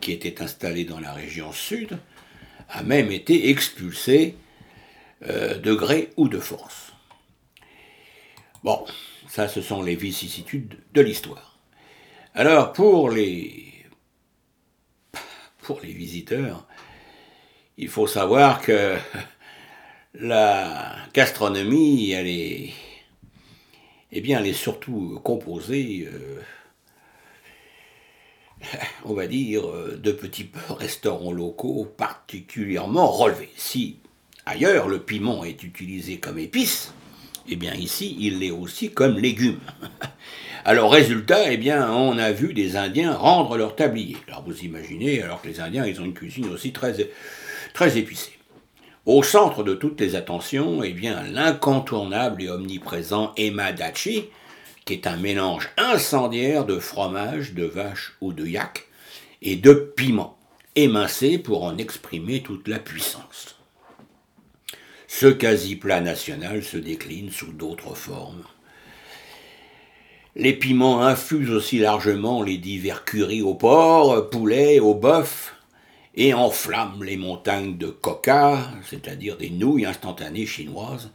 qui 0.00 0.12
étaient 0.12 0.40
installés 0.40 0.86
dans 0.86 0.98
la 0.98 1.12
région 1.12 1.52
sud, 1.52 1.98
a 2.70 2.82
même 2.82 3.12
été 3.12 3.50
expulsée 3.50 4.34
euh, 5.28 5.58
de 5.58 5.74
gré 5.74 6.08
ou 6.16 6.28
de 6.28 6.38
force. 6.38 6.94
Bon, 8.64 8.86
ça 9.28 9.46
ce 9.46 9.60
sont 9.60 9.82
les 9.82 9.94
vicissitudes 9.94 10.78
de 10.94 11.02
l'histoire. 11.02 11.58
Alors 12.34 12.72
pour 12.72 13.10
les, 13.10 13.84
pour 15.60 15.80
les 15.82 15.92
visiteurs, 15.92 16.66
il 17.76 17.88
faut 17.88 18.06
savoir 18.06 18.62
que 18.62 18.96
la 20.18 20.96
gastronomie, 21.14 22.10
elle 22.10 22.26
est, 22.26 22.70
eh 24.12 24.20
bien, 24.20 24.40
elle 24.40 24.48
est 24.48 24.52
surtout 24.52 25.20
composée, 25.22 26.08
euh, 26.12 26.40
on 29.04 29.14
va 29.14 29.26
dire, 29.26 29.62
de 29.96 30.12
petits 30.12 30.50
restaurants 30.70 31.32
locaux 31.32 31.86
particulièrement 31.96 33.06
relevés. 33.06 33.50
Si 33.56 33.98
ailleurs 34.44 34.88
le 34.88 35.00
piment 35.00 35.44
est 35.44 35.62
utilisé 35.62 36.18
comme 36.18 36.38
épice, 36.38 36.92
eh 37.48 37.56
bien 37.56 37.74
ici 37.74 38.16
il 38.18 38.40
l'est 38.40 38.50
aussi 38.50 38.90
comme 38.90 39.18
légume. 39.18 39.60
Alors 40.64 40.92
résultat, 40.92 41.50
eh 41.52 41.56
bien 41.56 41.90
on 41.92 42.18
a 42.18 42.32
vu 42.32 42.52
des 42.52 42.76
Indiens 42.76 43.14
rendre 43.14 43.56
leur 43.56 43.76
tablier. 43.76 44.16
Alors 44.26 44.42
vous 44.42 44.64
imaginez, 44.64 45.22
alors 45.22 45.40
que 45.40 45.48
les 45.48 45.60
Indiens 45.60 45.86
ils 45.86 46.00
ont 46.00 46.04
une 46.04 46.12
cuisine 46.12 46.48
aussi 46.50 46.72
très 46.72 47.98
épicée. 47.98 48.37
Au 49.08 49.22
centre 49.22 49.64
de 49.64 49.72
toutes 49.72 50.02
les 50.02 50.16
attentions, 50.16 50.82
eh 50.82 50.92
bien 50.92 51.22
l'incontournable 51.22 52.42
et 52.42 52.50
omniprésent 52.50 53.32
emadachi, 53.38 54.26
qui 54.84 54.92
est 54.92 55.06
un 55.06 55.16
mélange 55.16 55.70
incendiaire 55.78 56.66
de 56.66 56.78
fromage, 56.78 57.54
de 57.54 57.64
vache 57.64 58.18
ou 58.20 58.34
de 58.34 58.44
yak 58.44 58.86
et 59.40 59.56
de 59.56 59.72
piment, 59.72 60.36
émincé 60.76 61.38
pour 61.38 61.64
en 61.64 61.78
exprimer 61.78 62.42
toute 62.42 62.68
la 62.68 62.78
puissance. 62.78 63.56
Ce 65.06 65.26
quasi-plat 65.26 66.02
national 66.02 66.62
se 66.62 66.76
décline 66.76 67.30
sous 67.30 67.52
d'autres 67.52 67.94
formes. 67.94 68.44
Les 70.36 70.52
piments 70.52 71.00
infusent 71.00 71.52
aussi 71.52 71.78
largement 71.78 72.42
les 72.42 72.58
divers 72.58 73.06
currys 73.06 73.40
au 73.40 73.54
porc, 73.54 74.28
poulet, 74.28 74.80
au 74.80 74.92
bœuf, 74.92 75.54
et 76.18 76.34
enflamment 76.34 77.00
les 77.00 77.16
montagnes 77.16 77.78
de 77.78 77.86
coca, 77.86 78.58
c'est-à-dire 78.84 79.36
des 79.36 79.50
nouilles 79.50 79.86
instantanées 79.86 80.46
chinoises, 80.46 81.12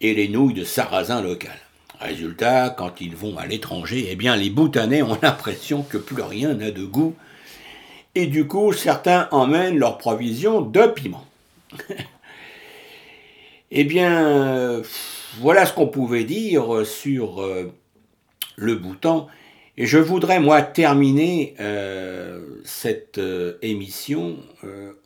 et 0.00 0.14
les 0.14 0.28
nouilles 0.28 0.54
de 0.54 0.64
sarrasin 0.64 1.20
local. 1.20 1.56
Résultat, 2.00 2.70
quand 2.70 3.02
ils 3.02 3.14
vont 3.14 3.36
à 3.36 3.46
l'étranger, 3.46 4.08
eh 4.10 4.16
bien 4.16 4.34
les 4.34 4.48
Bhoutanais 4.48 5.02
ont 5.02 5.18
l'impression 5.22 5.82
que 5.82 5.98
plus 5.98 6.22
rien 6.22 6.54
n'a 6.54 6.70
de 6.70 6.84
goût, 6.84 7.14
et 8.14 8.26
du 8.26 8.48
coup 8.48 8.72
certains 8.72 9.28
emmènent 9.30 9.78
leurs 9.78 9.98
provisions 9.98 10.62
de 10.62 10.86
piment. 10.88 11.26
Eh 13.76 13.82
bien, 13.82 14.82
voilà 15.40 15.66
ce 15.66 15.72
qu'on 15.72 15.88
pouvait 15.88 16.22
dire 16.22 16.86
sur 16.86 17.42
euh, 17.42 17.74
le 18.54 18.76
Bhoutan. 18.76 19.26
Et 19.76 19.86
je 19.86 19.98
voudrais, 19.98 20.40
moi, 20.40 20.62
terminer 20.62 21.54
euh, 21.58 22.40
cette 22.64 23.18
euh, 23.18 23.58
émission 23.62 24.38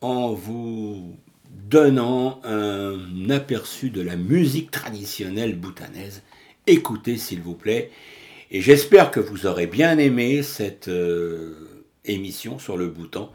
en 0.00 0.32
vous 0.34 1.16
donnant 1.48 2.40
un 2.44 3.30
aperçu 3.30 3.90
de 3.90 4.00
la 4.00 4.16
musique 4.16 4.70
traditionnelle 4.70 5.56
bhoutanaise. 5.56 6.22
Écoutez, 6.66 7.16
s'il 7.16 7.40
vous 7.40 7.54
plaît. 7.54 7.90
Et 8.50 8.60
j'espère 8.60 9.10
que 9.10 9.20
vous 9.20 9.46
aurez 9.46 9.66
bien 9.66 9.98
aimé 9.98 10.42
cette 10.42 10.90
émission 12.04 12.58
sur 12.58 12.76
le 12.76 12.88
Bhoutan 12.88 13.32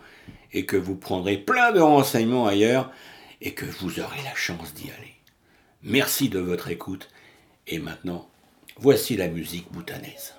et 0.53 0.65
que 0.65 0.77
vous 0.77 0.95
prendrez 0.95 1.37
plein 1.37 1.71
de 1.71 1.79
renseignements 1.79 2.47
ailleurs 2.47 2.91
et 3.41 3.51
que 3.51 3.65
vous 3.65 3.99
aurez 3.99 4.23
la 4.23 4.35
chance 4.35 4.73
d'y 4.73 4.89
aller. 4.91 5.13
Merci 5.83 6.29
de 6.29 6.39
votre 6.39 6.69
écoute 6.69 7.09
et 7.67 7.79
maintenant, 7.79 8.29
voici 8.77 9.17
la 9.17 9.27
musique 9.27 9.71
boutanaise. 9.71 10.33